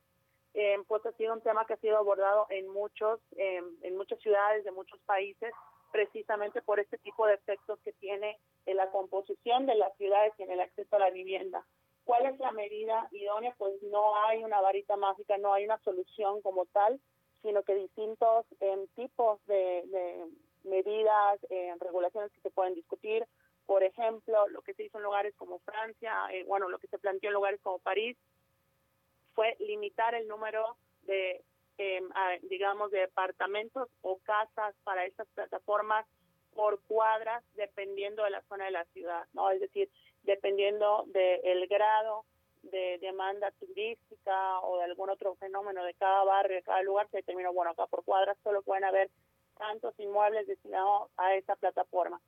eh, 0.54 0.76
pues 0.88 1.04
ha 1.06 1.12
sido 1.12 1.32
un 1.32 1.40
tema 1.40 1.64
que 1.66 1.74
ha 1.74 1.78
sido 1.78 1.98
abordado 1.98 2.46
en 2.50 2.68
muchos, 2.68 3.20
eh, 3.36 3.62
en 3.82 3.96
muchas 3.96 4.18
ciudades 4.20 4.64
de 4.64 4.72
muchos 4.72 5.00
países, 5.00 5.52
precisamente 5.92 6.62
por 6.62 6.80
este 6.80 6.98
tipo 6.98 7.26
de 7.26 7.34
efectos 7.34 7.78
que 7.84 7.92
tiene 7.94 8.38
en 8.66 8.76
la 8.76 8.90
composición 8.90 9.66
de 9.66 9.74
las 9.74 9.96
ciudades 9.96 10.32
y 10.38 10.42
en 10.42 10.52
el 10.52 10.60
acceso 10.60 10.96
a 10.96 11.00
la 11.00 11.10
vivienda. 11.10 11.64
¿Cuál 12.04 12.26
es 12.26 12.38
la 12.38 12.52
medida 12.52 13.08
idónea? 13.12 13.54
Pues 13.58 13.74
no 13.82 14.16
hay 14.24 14.42
una 14.42 14.60
varita 14.60 14.96
mágica, 14.96 15.38
no 15.38 15.52
hay 15.52 15.64
una 15.64 15.78
solución 15.78 16.40
como 16.42 16.66
tal, 16.66 17.00
sino 17.42 17.62
que 17.62 17.74
distintos 17.74 18.46
eh, 18.60 18.86
tipos 18.96 19.44
de, 19.46 20.26
medidas, 20.64 21.38
eh, 21.48 21.72
regulaciones 21.80 22.30
que 22.32 22.40
se 22.40 22.50
pueden 22.50 22.74
discutir. 22.74 23.24
Por 23.66 23.82
ejemplo, 23.82 24.48
lo 24.48 24.62
que 24.62 24.74
se 24.74 24.84
hizo 24.84 24.98
en 24.98 25.04
lugares 25.04 25.34
como 25.36 25.60
Francia, 25.60 26.12
eh, 26.32 26.44
bueno, 26.46 26.68
lo 26.68 26.78
que 26.78 26.88
se 26.88 26.98
planteó 26.98 27.30
en 27.30 27.34
lugares 27.34 27.60
como 27.62 27.78
París, 27.78 28.16
fue 29.40 29.56
limitar 29.58 30.14
el 30.14 30.28
número 30.28 30.76
de, 31.04 31.42
em, 31.78 32.10
digamos, 32.42 32.90
de 32.90 32.98
departamentos 32.98 33.88
o 34.02 34.18
casas 34.18 34.74
para 34.84 35.06
estas 35.06 35.26
plataformas 35.28 36.04
por 36.54 36.78
cuadras 36.82 37.42
dependiendo 37.54 38.22
de 38.24 38.28
la 38.32 38.42
zona 38.42 38.66
de 38.66 38.72
la 38.72 38.84
ciudad, 38.92 39.26
¿no? 39.32 39.50
Es 39.50 39.58
decir, 39.58 39.88
dependiendo 40.24 41.04
del 41.06 41.66
grado 41.68 42.26
de 42.64 42.98
demanda 43.00 43.50
turística 43.52 44.60
o 44.60 44.76
de 44.76 44.84
algún 44.84 45.08
otro 45.08 45.34
fenómeno 45.36 45.84
de 45.84 45.94
cada 45.94 46.22
barrio, 46.24 46.56
de 46.56 46.62
cada 46.62 46.82
lugar, 46.82 47.08
se 47.08 47.16
determinó, 47.16 47.54
bueno, 47.54 47.70
acá 47.70 47.86
por 47.86 48.04
cuadras 48.04 48.36
solo 48.44 48.60
pueden 48.60 48.84
haber 48.84 49.08
tantos 49.56 49.98
inmuebles 49.98 50.48
destinados 50.48 51.10
a 51.16 51.34
esa 51.34 51.56
plataforma. 51.56 52.20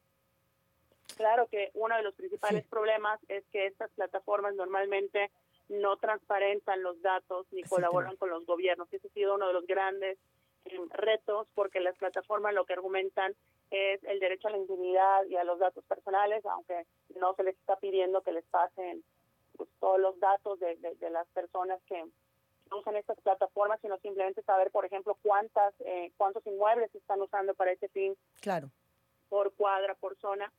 Claro 1.19 1.47
que 1.49 1.73
uno 1.75 1.95
de 1.95 2.05
los 2.05 2.15
principales 2.15 2.65
problemas 2.69 3.21
es 3.29 3.45
que 3.53 3.67
estas 3.67 3.91
plataformas 3.91 4.55
normalmente 4.55 5.31
no 5.73 5.97
transparentan 5.97 6.83
los 6.83 7.01
datos 7.01 7.47
ni 7.51 7.63
colaboran 7.63 8.17
con 8.17 8.31
los 8.31 8.45
gobiernos. 8.45 8.93
Ese 8.93 9.09
ha 9.09 9.11
sido 9.11 9.35
uno 9.35 9.49
de 9.49 9.55
los 9.55 9.67
grandes 9.67 10.19
eh, 10.67 10.79
retos 10.91 11.49
porque 11.55 11.81
las 11.81 11.97
plataformas 11.97 12.55
lo 12.55 12.67
que 12.67 12.75
argumentan 12.75 13.35
es 13.71 14.05
el 14.05 14.21
derecho 14.21 14.49
a 14.49 14.51
la 14.51 14.59
intimidad 14.59 15.25
y 15.25 15.37
a 15.37 15.45
los 15.45 15.59
datos 15.59 15.83
personales, 15.85 16.45
aunque 16.45 16.85
no 17.19 17.35
se 17.35 17.43
les 17.43 17.57
está 17.57 17.77
pidiendo 17.77 18.21
que 18.21 18.33
les 18.33 18.45
pasen 18.47 19.03
pues, 19.57 19.71
todos 19.81 19.99
los 19.99 20.21
datos 20.21 20.61
de, 20.61 20.77
las 21.11 21.27
personas 21.29 21.81
que 21.85 22.05
usan 22.71 22.97
estas 22.97 23.19
plataformas, 23.21 23.81
sino 23.81 23.97
simplemente 23.99 24.43
saber, 24.43 24.71
por 24.71 24.85
ejemplo, 24.85 25.17
cuántas 25.23 25.75
eh, 25.81 26.13
cuántos 26.19 26.47
inmuebles 26.47 26.91
se 26.93 26.99
están 26.99 27.21
usando 27.23 27.55
para 27.55 27.73
ese 27.73 27.89
fin. 27.89 28.15
Claro. 28.41 28.71
Por 29.31 29.55
cuadra, 29.55 29.95
por 29.95 30.17
zona. 30.19 30.53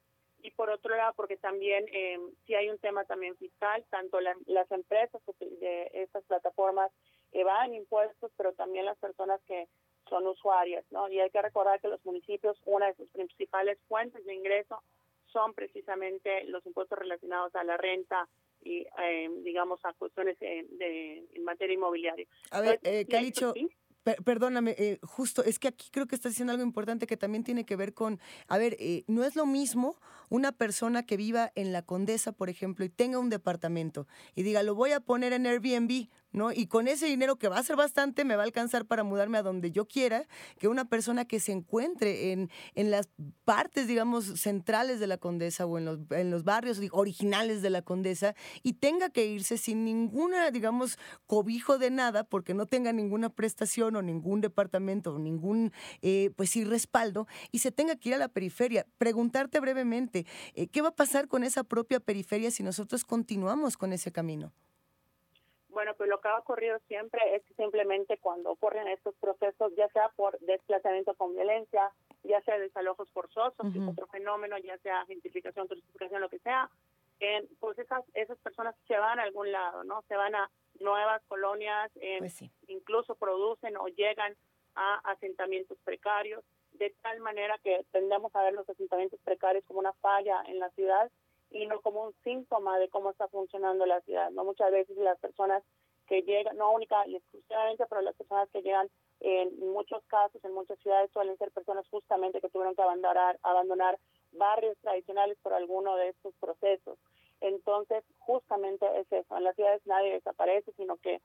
Y 0.43 0.51
por 0.51 0.69
otro 0.69 0.95
lado, 0.95 1.13
porque 1.15 1.37
también 1.37 1.85
eh, 1.91 2.19
si 2.45 2.53
hay 2.53 2.69
un 2.69 2.77
tema 2.77 3.05
también 3.05 3.35
fiscal, 3.37 3.83
tanto 3.89 4.19
las 4.19 4.71
empresas 4.71 5.21
de 5.39 5.89
estas 5.93 6.23
plataformas 6.25 6.91
evaden 7.31 7.73
impuestos, 7.73 8.29
pero 8.35 8.53
también 8.53 8.85
las 8.85 8.97
personas 8.97 9.41
que 9.47 9.67
son 10.09 10.27
usuarias, 10.27 10.85
¿no? 10.91 11.09
Y 11.09 11.19
hay 11.21 11.29
que 11.29 11.41
recordar 11.41 11.79
que 11.79 11.87
los 11.87 12.03
municipios, 12.05 12.57
una 12.65 12.87
de 12.87 12.95
sus 12.95 13.09
principales 13.09 13.79
fuentes 13.87 14.23
de 14.25 14.35
ingreso 14.35 14.83
son 15.27 15.53
precisamente 15.53 16.43
los 16.45 16.65
impuestos 16.65 16.99
relacionados 16.99 17.55
a 17.55 17.63
la 17.63 17.77
renta 17.77 18.27
y, 18.61 18.85
eh, 18.99 19.29
digamos, 19.43 19.79
a 19.83 19.93
cuestiones 19.93 20.37
de, 20.39 21.25
en 21.33 21.43
materia 21.43 21.73
inmobiliaria. 21.73 22.27
A 22.51 22.61
ver, 22.61 22.79
eh, 22.83 23.05
¿qué 23.09 23.17
ha 23.17 23.21
perdóname, 24.03 24.75
eh, 24.77 24.99
justo, 25.03 25.43
es 25.43 25.59
que 25.59 25.69
aquí 25.69 25.89
creo 25.91 26.07
que 26.07 26.15
estás 26.15 26.33
diciendo 26.33 26.51
algo 26.51 26.63
importante 26.63 27.07
que 27.07 27.17
también 27.17 27.43
tiene 27.43 27.65
que 27.65 27.75
ver 27.75 27.93
con, 27.93 28.19
a 28.47 28.57
ver, 28.57 28.75
eh, 28.79 29.03
no 29.07 29.23
es 29.23 29.35
lo 29.35 29.45
mismo 29.45 29.97
una 30.29 30.51
persona 30.51 31.03
que 31.03 31.17
viva 31.17 31.51
en 31.55 31.71
la 31.71 31.81
Condesa, 31.81 32.31
por 32.31 32.49
ejemplo, 32.49 32.85
y 32.85 32.89
tenga 32.89 33.19
un 33.19 33.29
departamento 33.29 34.07
y 34.35 34.43
diga, 34.43 34.63
lo 34.63 34.75
voy 34.75 34.91
a 34.91 34.99
poner 34.99 35.33
en 35.33 35.45
Airbnb, 35.45 36.07
¿no? 36.33 36.51
Y 36.51 36.67
con 36.67 36.87
ese 36.87 37.05
dinero 37.05 37.37
que 37.37 37.47
va 37.47 37.59
a 37.59 37.63
ser 37.63 37.75
bastante, 37.75 38.25
me 38.25 38.35
va 38.35 38.43
a 38.43 38.45
alcanzar 38.45 38.85
para 38.85 39.03
mudarme 39.03 39.37
a 39.37 39.43
donde 39.43 39.71
yo 39.71 39.87
quiera, 39.87 40.27
que 40.59 40.67
una 40.67 40.85
persona 40.85 41.25
que 41.25 41.39
se 41.39 41.51
encuentre 41.51 42.31
en, 42.31 42.49
en 42.75 42.91
las 42.91 43.09
partes, 43.45 43.87
digamos, 43.87 44.25
centrales 44.39 44.99
de 44.99 45.07
la 45.07 45.17
Condesa 45.17 45.65
o 45.65 45.77
en 45.77 45.85
los, 45.85 45.99
en 46.09 46.31
los 46.31 46.43
barrios 46.43 46.79
originales 46.91 47.61
de 47.61 47.69
la 47.69 47.81
Condesa 47.81 48.35
y 48.63 48.73
tenga 48.73 49.09
que 49.09 49.25
irse 49.25 49.57
sin 49.57 49.85
ninguna, 49.85 50.51
digamos, 50.51 50.97
cobijo 51.27 51.77
de 51.77 51.91
nada, 51.91 52.23
porque 52.23 52.53
no 52.53 52.65
tenga 52.65 52.91
ninguna 52.91 53.29
prestación 53.29 53.95
o 53.95 54.01
ningún 54.01 54.41
departamento 54.41 55.13
o 55.13 55.19
ningún, 55.19 55.71
eh, 56.01 56.31
pues 56.35 56.49
sí, 56.49 56.63
respaldo, 56.63 57.27
y 57.51 57.59
se 57.59 57.71
tenga 57.71 57.95
que 57.95 58.09
ir 58.09 58.15
a 58.15 58.17
la 58.17 58.27
periferia. 58.27 58.85
Preguntarte 58.97 59.59
brevemente, 59.59 60.25
eh, 60.55 60.67
¿qué 60.67 60.81
va 60.81 60.89
a 60.89 60.95
pasar 60.95 61.27
con 61.27 61.43
esa 61.43 61.63
propia 61.63 61.99
periferia 61.99 62.51
si 62.51 62.63
nosotros 62.63 63.03
continuamos 63.05 63.77
con 63.77 63.93
ese 63.93 64.11
camino? 64.11 64.53
Bueno, 65.73 65.95
pues 65.95 66.07
lo 66.07 66.21
que 66.21 66.27
ha 66.27 66.37
ocurrido 66.37 66.77
siempre 66.87 67.35
es 67.35 67.43
que 67.45 67.55
simplemente 67.55 68.17
cuando 68.19 68.51
ocurren 68.51 68.87
estos 68.87 69.15
procesos, 69.15 69.73
ya 69.75 69.87
sea 69.89 70.09
por 70.15 70.39
desplazamiento 70.41 71.15
con 71.15 71.33
violencia, 71.33 71.91
ya 72.23 72.41
sea 72.41 72.59
desalojos 72.59 73.09
forzosos, 73.09 73.65
otro 73.89 74.07
fenómeno, 74.07 74.57
ya 74.59 74.77
sea 74.79 75.03
gentrificación, 75.07 75.67
turistificación, 75.67 76.21
lo 76.21 76.29
que 76.29 76.39
sea, 76.39 76.69
pues 77.59 77.79
esas, 77.79 78.03
esas 78.13 78.37
personas 78.39 78.75
se 78.87 78.97
van 78.97 79.19
a 79.19 79.23
algún 79.23 79.51
lado, 79.51 79.83
¿no? 79.83 80.03
Se 80.07 80.15
van 80.15 80.35
a 80.35 80.51
nuevas 80.79 81.23
colonias, 81.27 81.91
pues 82.19 82.43
incluso 82.67 83.15
producen 83.15 83.75
o 83.77 83.87
llegan 83.87 84.35
a 84.75 84.99
asentamientos 85.11 85.77
precarios, 85.83 86.43
de 86.73 86.93
tal 87.01 87.19
manera 87.19 87.57
que 87.63 87.85
tendemos 87.91 88.35
a 88.35 88.43
ver 88.43 88.53
los 88.53 88.69
asentamientos 88.69 89.19
precarios 89.23 89.63
como 89.65 89.79
una 89.79 89.93
falla 89.93 90.43
en 90.47 90.59
la 90.59 90.69
ciudad 90.71 91.11
y 91.53 91.67
no 91.67 91.79
como 91.81 92.05
un 92.05 92.13
síntoma 92.23 92.79
de 92.79 92.89
cómo 92.89 93.11
está 93.11 93.27
funcionando 93.27 93.85
la 93.85 94.01
ciudad. 94.01 94.31
No 94.31 94.43
muchas 94.43 94.71
veces 94.71 94.97
las 94.97 95.19
personas 95.19 95.63
que 96.07 96.23
llegan, 96.23 96.57
no 96.57 96.71
única 96.71 97.07
y 97.07 97.15
exclusivamente, 97.15 97.85
pero 97.87 98.01
las 98.01 98.15
personas 98.15 98.49
que 98.49 98.61
llegan 98.61 98.89
en 99.21 99.57
muchos 99.59 100.03
casos, 100.07 100.43
en 100.43 100.53
muchas 100.53 100.77
ciudades 100.79 101.11
suelen 101.11 101.37
ser 101.37 101.51
personas 101.51 101.87
justamente 101.89 102.41
que 102.41 102.49
tuvieron 102.49 102.75
que 102.75 102.81
abandonar, 102.81 103.39
abandonar 103.43 103.97
barrios 104.31 104.77
tradicionales 104.81 105.37
por 105.41 105.53
alguno 105.53 105.95
de 105.95 106.09
estos 106.09 106.33
procesos. 106.39 106.97
Entonces, 107.39 108.03
justamente 108.17 108.85
es 108.99 109.11
eso, 109.11 109.37
en 109.37 109.43
las 109.43 109.55
ciudades 109.55 109.85
nadie 109.85 110.13
desaparece, 110.13 110.73
sino 110.73 110.97
que 110.97 111.21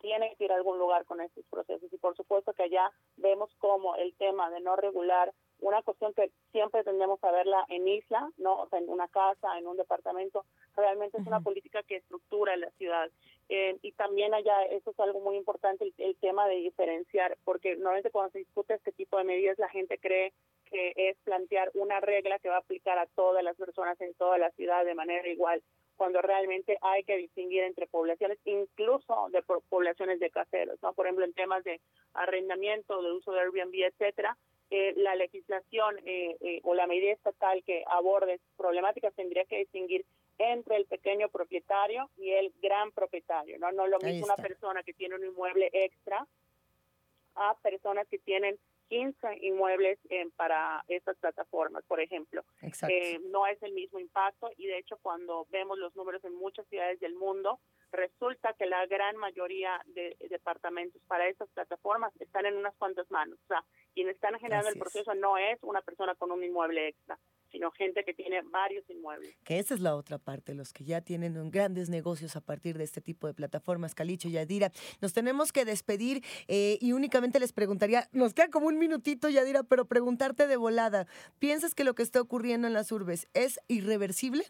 tiene 0.00 0.34
que 0.36 0.44
ir 0.44 0.52
a 0.52 0.56
algún 0.56 0.78
lugar 0.78 1.04
con 1.04 1.20
estos 1.20 1.44
procesos. 1.46 1.90
Y 1.92 1.98
por 1.98 2.16
supuesto 2.16 2.52
que 2.52 2.64
allá 2.64 2.90
vemos 3.16 3.50
como 3.58 3.94
el 3.96 4.14
tema 4.16 4.50
de 4.50 4.60
no 4.60 4.76
regular 4.76 5.32
una 5.60 5.82
cuestión 5.82 6.12
que 6.14 6.30
siempre 6.52 6.84
tendemos 6.84 7.22
a 7.24 7.30
verla 7.30 7.64
en 7.68 7.88
isla, 7.88 8.28
no 8.36 8.60
o 8.60 8.68
sea, 8.68 8.78
en 8.78 8.88
una 8.88 9.08
casa, 9.08 9.58
en 9.58 9.66
un 9.66 9.76
departamento, 9.76 10.44
realmente 10.76 11.18
es 11.18 11.26
una 11.26 11.40
política 11.40 11.82
que 11.82 11.96
estructura 11.96 12.56
la 12.56 12.70
ciudad. 12.72 13.10
Eh, 13.48 13.78
y 13.82 13.92
también 13.92 14.34
allá, 14.34 14.64
eso 14.64 14.90
es 14.90 15.00
algo 15.00 15.20
muy 15.20 15.36
importante, 15.36 15.92
el, 15.98 16.16
tema 16.16 16.48
de 16.48 16.56
diferenciar, 16.56 17.38
porque 17.44 17.76
normalmente 17.76 18.10
cuando 18.10 18.32
se 18.32 18.40
discute 18.40 18.74
este 18.74 18.92
tipo 18.92 19.18
de 19.18 19.24
medidas, 19.24 19.58
la 19.58 19.68
gente 19.68 19.98
cree 19.98 20.32
que 20.66 20.92
es 20.96 21.16
plantear 21.18 21.70
una 21.74 22.00
regla 22.00 22.38
que 22.40 22.48
va 22.48 22.56
a 22.56 22.60
aplicar 22.60 22.98
a 22.98 23.06
todas 23.14 23.44
las 23.44 23.56
personas 23.56 24.00
en 24.00 24.14
toda 24.14 24.36
la 24.38 24.50
ciudad 24.50 24.84
de 24.84 24.94
manera 24.94 25.28
igual 25.28 25.62
cuando 25.96 26.20
realmente 26.20 26.76
hay 26.82 27.04
que 27.04 27.16
distinguir 27.16 27.62
entre 27.62 27.86
poblaciones, 27.86 28.38
incluso 28.44 29.28
de 29.30 29.42
poblaciones 29.70 30.20
de 30.20 30.30
caseros, 30.30 30.78
¿no? 30.82 30.92
Por 30.92 31.06
ejemplo, 31.06 31.24
en 31.24 31.32
temas 31.32 31.64
de 31.64 31.80
arrendamiento, 32.12 33.02
de 33.02 33.12
uso 33.12 33.32
de 33.32 33.40
Airbnb, 33.40 33.74
etcétera, 33.74 34.36
eh, 34.70 34.94
la 34.96 35.14
legislación 35.14 35.96
eh, 36.04 36.36
eh, 36.40 36.60
o 36.64 36.74
la 36.74 36.86
medida 36.86 37.12
estatal 37.12 37.62
que 37.64 37.84
aborde 37.86 38.40
problemáticas 38.56 39.14
tendría 39.14 39.44
que 39.44 39.58
distinguir 39.58 40.04
entre 40.38 40.76
el 40.76 40.86
pequeño 40.86 41.28
propietario 41.28 42.10
y 42.16 42.30
el 42.30 42.52
gran 42.60 42.90
propietario, 42.92 43.58
¿no? 43.58 43.72
No 43.72 43.86
lo 43.86 43.98
mismo 44.00 44.26
una 44.26 44.36
persona 44.36 44.82
que 44.82 44.92
tiene 44.92 45.14
un 45.14 45.24
inmueble 45.24 45.70
extra 45.72 46.26
a 47.36 47.56
personas 47.62 48.06
que 48.08 48.18
tienen 48.18 48.58
15 48.88 49.38
inmuebles 49.42 49.98
para 50.36 50.84
estas 50.88 51.16
plataformas, 51.16 51.84
por 51.84 52.00
ejemplo. 52.00 52.44
Eh, 52.88 53.18
no 53.30 53.46
es 53.46 53.62
el 53.62 53.72
mismo 53.72 53.98
impacto 53.98 54.50
y 54.56 54.66
de 54.66 54.78
hecho 54.78 54.98
cuando 55.02 55.46
vemos 55.50 55.78
los 55.78 55.94
números 55.96 56.24
en 56.24 56.34
muchas 56.34 56.66
ciudades 56.68 57.00
del 57.00 57.14
mundo, 57.14 57.60
resulta 57.92 58.54
que 58.58 58.66
la 58.66 58.86
gran 58.86 59.16
mayoría 59.16 59.80
de 59.86 60.16
departamentos 60.30 61.00
para 61.06 61.28
estas 61.28 61.48
plataformas 61.50 62.12
están 62.20 62.46
en 62.46 62.56
unas 62.56 62.74
cuantas 62.76 63.10
manos. 63.10 63.38
O 63.44 63.46
sea, 63.46 63.64
quienes 63.94 64.14
están 64.16 64.38
generando 64.38 64.68
el 64.68 64.78
proceso 64.78 65.14
no 65.14 65.38
es 65.38 65.58
una 65.62 65.82
persona 65.82 66.14
con 66.14 66.30
un 66.30 66.44
inmueble 66.44 66.88
extra, 66.88 67.18
sino 67.50 67.70
gente 67.70 68.04
que 68.04 68.14
tiene 68.14 68.42
varios 68.42 68.88
inmuebles. 68.90 69.36
Que 69.44 69.58
esa 69.58 69.74
es 69.74 69.80
la 69.80 69.96
otra 69.96 70.18
parte, 70.18 70.54
los 70.54 70.72
que 70.72 70.84
ya 70.84 71.00
tienen 71.00 71.50
grandes 71.50 71.88
negocios 71.88 72.36
a 72.36 72.40
partir 72.40 72.76
de 72.76 72.84
este 72.84 73.00
tipo 73.00 73.26
de 73.26 73.34
plataformas, 73.34 73.94
Calicho 73.94 74.28
y 74.28 74.32
Yadira. 74.32 74.70
Nos 75.00 75.12
tenemos 75.12 75.52
que 75.52 75.64
despedir 75.64 76.22
eh, 76.48 76.78
y 76.80 76.92
únicamente 76.92 77.40
les 77.40 77.52
preguntaría, 77.52 78.08
nos 78.12 78.34
queda 78.34 78.48
como 78.48 78.66
un 78.66 78.78
minutito, 78.78 79.28
Yadira, 79.28 79.62
pero 79.62 79.86
preguntarte 79.86 80.46
de 80.46 80.56
volada, 80.56 81.06
¿piensas 81.38 81.74
que 81.74 81.84
lo 81.84 81.94
que 81.94 82.02
está 82.02 82.20
ocurriendo 82.20 82.66
en 82.66 82.74
las 82.74 82.92
urbes 82.92 83.28
es 83.34 83.60
irreversible? 83.68 84.44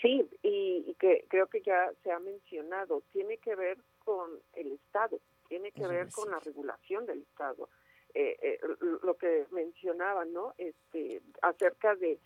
Sí, 0.00 0.26
y, 0.42 0.94
que 0.94 1.26
creo 1.28 1.46
que 1.48 1.60
ya 1.62 1.92
se 2.02 2.10
ha 2.10 2.18
mencionado, 2.18 3.02
tiene 3.12 3.38
que 3.38 3.54
ver 3.54 3.78
con 4.04 4.30
el 4.54 4.72
Estado, 4.72 5.20
tiene 5.48 5.72
que 5.72 5.86
ver 5.86 6.10
con 6.10 6.30
la 6.30 6.38
regulación 6.40 7.06
del 7.06 7.22
Estado. 7.22 7.68
Eh, 8.14 8.36
eh, 8.42 8.60
lo 9.02 9.16
que 9.16 9.46
mencionaba, 9.50 10.24
¿no? 10.24 10.54
Este, 10.58 11.22
acerca 11.42 11.94
de 11.94 12.18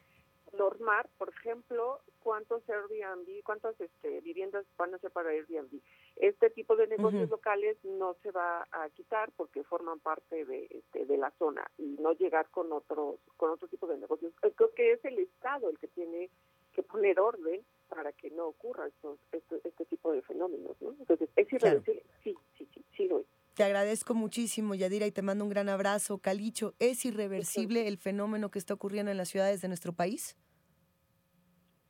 normar, 0.53 1.09
por 1.19 1.31
ejemplo, 1.31 2.01
cuántos 2.21 2.63
Airbnb, 2.69 3.43
cuántas 3.45 3.79
este, 3.81 4.21
viviendas 4.21 4.65
van 4.77 4.95
a 4.95 4.99
ser 4.99 5.11
para 5.11 5.31
Airbnb. 5.31 5.81
Este 6.17 6.51
tipo 6.51 6.77
de 6.77 6.87
negocios 6.87 7.29
locales 7.29 7.77
no 7.85 8.15
se 8.23 8.31
va 8.31 8.67
a 8.71 8.89
quitar 8.91 9.33
porque 9.37 9.65
forman 9.65 9.99
parte 10.01 10.45
de, 10.45 10.69
este, 10.71 11.07
de 11.07 11.17
la 11.17 11.33
zona 11.33 11.69
y 11.77 11.97
no 12.01 12.13
llegar 12.13 12.49
con 12.51 12.73
otros 12.73 13.17
con 13.37 13.51
otro 13.51 13.69
tipo 13.69 13.87
de 13.87 13.99
negocios. 13.99 14.33
Creo 14.41 14.75
que 14.75 14.93
es 14.93 15.05
el 15.05 15.19
Estado 15.19 15.69
el 15.69 15.79
que 15.79 15.89
tiene 15.89 16.31
que 16.75 16.83
poner 16.83 17.19
orden 17.19 17.63
para 17.89 18.13
que 18.13 18.31
no 18.31 18.49
ocurra 18.49 18.87
estos, 18.87 19.19
este, 19.33 19.61
este 19.65 19.85
tipo 19.87 20.13
de 20.13 20.21
fenómenos. 20.23 20.77
¿no? 20.83 20.91
Entonces, 20.99 21.29
es 21.37 21.53
irreversible. 21.53 22.03
Sí, 22.23 22.37
sí, 22.59 22.69
sí, 22.75 22.85
sí 22.97 23.09
lo 23.09 23.21
es. 23.21 23.27
Te 23.55 23.63
agradezco 23.63 24.15
muchísimo, 24.15 24.75
Yadira, 24.75 25.07
y 25.07 25.13
te 25.13 25.23
mando 25.23 25.45
un 25.45 25.51
gran 25.51 25.69
abrazo. 25.69 26.19
Calicho, 26.19 26.75
¿es 26.81 27.05
irreversible 27.05 27.87
el 27.87 27.99
fenómeno 27.99 28.51
que 28.51 28.59
está 28.59 28.75
ocurriendo 28.75 29.13
en 29.13 29.17
las 29.17 29.29
ciudades 29.29 29.63
de 29.63 29.69
nuestro 29.69 29.93
país? 29.93 30.37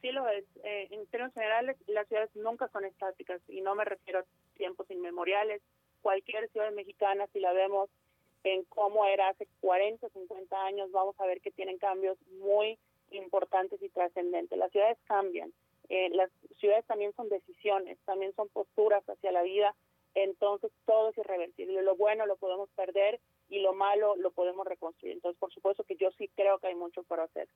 Sí 0.03 0.13
lo 0.13 0.29
es. 0.29 0.45
Eh, 0.63 0.89
en 0.91 1.07
términos 1.07 1.33
generales, 1.33 1.79
las 1.87 2.07
ciudades 2.07 2.29
nunca 2.35 2.69
son 2.69 2.85
estáticas 2.85 3.41
y 3.49 3.63
no 3.63 3.75
me 3.75 3.87
refiero 3.87 4.19
a 4.19 4.25
tiempos 4.59 4.91
inmemoriales. 4.91 5.63
Cualquier 6.03 6.51
ciudad 6.51 6.71
mexicana, 6.73 7.27
si 7.33 7.41
la 7.41 7.55
vemos 7.55 7.89
en 8.43 8.65
cómo 8.65 9.07
era 9.07 9.31
hace 9.31 9.49
40, 9.63 10.07
50 10.11 10.67
años, 10.67 10.91
vamos 10.93 11.19
a 11.19 11.25
ver 11.25 11.41
que 11.41 11.51
tienen 11.51 11.79
cambios 11.79 12.19
muy 12.43 12.79
importantes 13.11 13.83
y 13.83 13.89
trascendentes. 13.89 14.59
Las 14.59 14.73
ciudades 14.73 14.99
cambian. 15.05 15.53
Eh, 15.89 16.09
las 16.11 16.31
ciudades 16.59 16.87
también 16.87 17.13
son 17.15 17.29
decisiones, 17.29 17.99
también 18.07 18.35
son 18.35 18.49
posturas 18.49 19.05
hacia 19.09 19.33
la 19.33 19.43
vida 19.43 19.75
entonces 20.15 20.71
todo 20.87 21.11
es 21.11 21.19
irreversible. 21.19 21.83
Lo 21.83 21.97
bueno 21.97 22.27
lo 22.27 22.37
podemos 22.37 22.71
perder 22.71 23.21
y 23.49 23.61
lo 23.61 23.75
malo 23.75 24.17
lo 24.17 24.31
podemos 24.31 24.67
reconstruir. 24.67 25.15
Entonces, 25.15 25.39
por 25.39 25.53
supuesto 25.53 25.85
que 25.85 25.97
yo 25.97 26.11
sí 26.13 26.31
creo 26.37 26.59
que 26.59 26.69
hay 26.69 26.75
mucho 26.75 27.03
por 27.03 27.21
hacer 27.21 27.49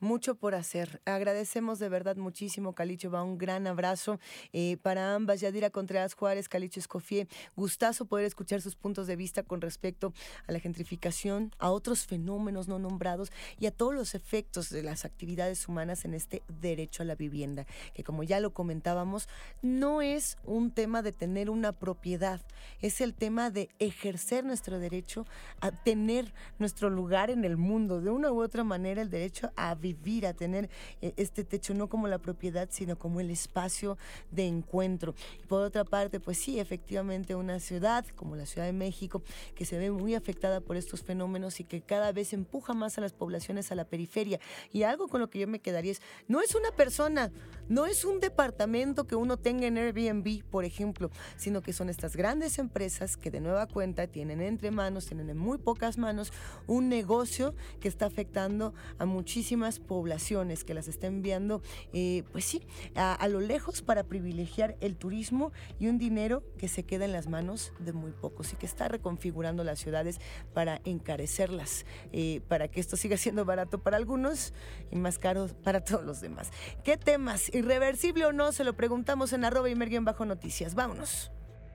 mucho 0.00 0.34
por 0.34 0.54
hacer. 0.54 1.00
Agradecemos 1.04 1.78
de 1.78 1.88
verdad 1.88 2.16
muchísimo, 2.16 2.74
Calicho. 2.74 3.10
Va 3.10 3.22
un 3.22 3.38
gran 3.38 3.66
abrazo 3.66 4.18
eh, 4.52 4.78
para 4.82 5.14
ambas. 5.14 5.40
Yadira 5.40 5.70
Contreras 5.70 6.14
Juárez, 6.14 6.48
Calicho 6.48 6.80
Escofié. 6.80 7.28
Gustazo 7.54 8.06
poder 8.06 8.24
escuchar 8.24 8.62
sus 8.62 8.76
puntos 8.76 9.06
de 9.06 9.16
vista 9.16 9.42
con 9.42 9.60
respecto 9.60 10.12
a 10.46 10.52
la 10.52 10.60
gentrificación, 10.60 11.54
a 11.58 11.70
otros 11.70 12.06
fenómenos 12.06 12.66
no 12.66 12.78
nombrados 12.78 13.30
y 13.58 13.66
a 13.66 13.70
todos 13.70 13.94
los 13.94 14.14
efectos 14.14 14.70
de 14.70 14.82
las 14.82 15.04
actividades 15.04 15.68
humanas 15.68 16.04
en 16.04 16.14
este 16.14 16.42
derecho 16.60 17.02
a 17.02 17.06
la 17.06 17.14
vivienda, 17.14 17.66
que 17.94 18.02
como 18.02 18.22
ya 18.22 18.40
lo 18.40 18.52
comentábamos, 18.52 19.28
no 19.62 20.02
es 20.02 20.38
un 20.44 20.70
tema 20.70 21.02
de 21.02 21.12
tener 21.12 21.50
una 21.50 21.72
propiedad, 21.72 22.40
es 22.80 23.00
el 23.00 23.14
tema 23.14 23.50
de 23.50 23.68
ejercer 23.78 24.44
nuestro 24.44 24.78
derecho 24.78 25.26
a 25.60 25.70
tener 25.70 26.32
nuestro 26.58 26.90
lugar 26.90 27.30
en 27.30 27.44
el 27.44 27.56
mundo, 27.56 28.00
de 28.00 28.10
una 28.10 28.32
u 28.32 28.42
otra 28.42 28.64
manera 28.64 29.02
el 29.02 29.10
derecho 29.10 29.52
a 29.56 29.74
vivir 29.74 29.89
vivir, 29.92 30.26
a 30.26 30.34
tener 30.34 30.68
eh, 31.00 31.12
este 31.16 31.44
techo 31.44 31.74
no 31.74 31.88
como 31.88 32.08
la 32.08 32.18
propiedad, 32.18 32.68
sino 32.70 32.98
como 32.98 33.20
el 33.20 33.30
espacio 33.30 33.96
de 34.30 34.46
encuentro. 34.46 35.14
Por 35.48 35.62
otra 35.62 35.84
parte, 35.84 36.20
pues 36.20 36.38
sí, 36.38 36.58
efectivamente 36.60 37.34
una 37.34 37.60
ciudad 37.60 38.04
como 38.16 38.36
la 38.36 38.46
Ciudad 38.46 38.66
de 38.66 38.72
México, 38.72 39.22
que 39.54 39.64
se 39.64 39.78
ve 39.78 39.90
muy 39.90 40.14
afectada 40.14 40.60
por 40.60 40.76
estos 40.76 41.02
fenómenos 41.02 41.60
y 41.60 41.64
que 41.64 41.80
cada 41.80 42.12
vez 42.12 42.32
empuja 42.32 42.74
más 42.74 42.98
a 42.98 43.00
las 43.00 43.12
poblaciones 43.12 43.72
a 43.72 43.74
la 43.74 43.84
periferia. 43.84 44.40
Y 44.72 44.82
algo 44.82 45.08
con 45.08 45.20
lo 45.20 45.30
que 45.30 45.38
yo 45.38 45.48
me 45.48 45.60
quedaría 45.60 45.92
es, 45.92 46.02
no 46.28 46.40
es 46.40 46.54
una 46.54 46.70
persona, 46.72 47.30
no 47.68 47.86
es 47.86 48.04
un 48.04 48.20
departamento 48.20 49.06
que 49.06 49.16
uno 49.16 49.36
tenga 49.36 49.66
en 49.66 49.78
Airbnb, 49.78 50.44
por 50.44 50.64
ejemplo, 50.64 51.10
sino 51.36 51.62
que 51.62 51.72
son 51.72 51.88
estas 51.88 52.16
grandes 52.16 52.58
empresas 52.58 53.16
que 53.16 53.30
de 53.30 53.40
nueva 53.40 53.66
cuenta 53.66 54.06
tienen 54.06 54.40
entre 54.40 54.70
manos, 54.70 55.06
tienen 55.06 55.30
en 55.30 55.38
muy 55.38 55.58
pocas 55.58 55.98
manos 55.98 56.32
un 56.66 56.88
negocio 56.88 57.54
que 57.80 57.88
está 57.88 58.06
afectando 58.06 58.74
a 58.98 59.06
muchísimas 59.06 59.79
poblaciones 59.80 60.64
que 60.64 60.74
las 60.74 60.88
está 60.88 61.06
enviando, 61.06 61.62
eh, 61.92 62.22
pues 62.32 62.44
sí, 62.44 62.62
a, 62.94 63.26
lo 63.28 63.40
lejos 63.40 63.82
para 63.82 64.04
privilegiar 64.04 64.76
el 64.80 64.96
turismo 64.96 65.52
y 65.78 65.88
un 65.88 65.98
dinero 65.98 66.42
que 66.58 66.68
se 66.68 66.84
queda 66.84 67.04
en 67.04 67.12
las 67.12 67.28
manos 67.28 67.72
de 67.78 67.92
muy 67.92 68.12
pocos 68.12 68.52
y 68.52 68.56
que 68.56 68.66
está 68.66 68.88
reconfigurando 68.88 69.64
las 69.64 69.78
ciudades 69.78 70.20
para 70.54 70.80
encarecerlas, 70.84 71.84
eh, 72.12 72.40
para 72.48 72.68
que 72.68 72.80
esto 72.80 72.96
siga 72.96 73.16
siendo 73.16 73.44
barato 73.44 73.82
para 73.82 73.96
algunos 73.96 74.52
y 74.90 74.96
más 74.96 75.18
caro 75.18 75.48
para 75.62 75.82
todos 75.84 76.04
los 76.04 76.20
demás. 76.20 76.50
¿Qué 76.84 76.96
temas? 76.96 77.52
¿Irreversible 77.54 78.26
o 78.26 78.32
no? 78.32 78.52
Se 78.52 78.64
lo 78.64 78.74
preguntamos 78.74 79.32
en 79.32 79.44
arroba 79.44 79.68
y 79.68 79.74
bajo 79.74 80.24
noticias. 80.24 80.74
Vámonos. 80.74 81.32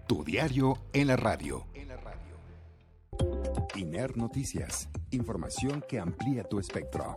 Tu 0.07 0.23
diario 0.23 0.77
en 0.93 1.07
la 1.07 1.17
radio. 1.17 1.65
INER 3.75 4.15
Noticias. 4.15 4.87
Información 5.11 5.83
que 5.87 5.99
amplía 5.99 6.43
tu 6.43 6.59
espectro. 6.59 7.15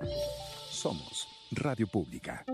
Somos 0.79 1.27
Radio 1.51 1.89
Pública. 1.89 2.45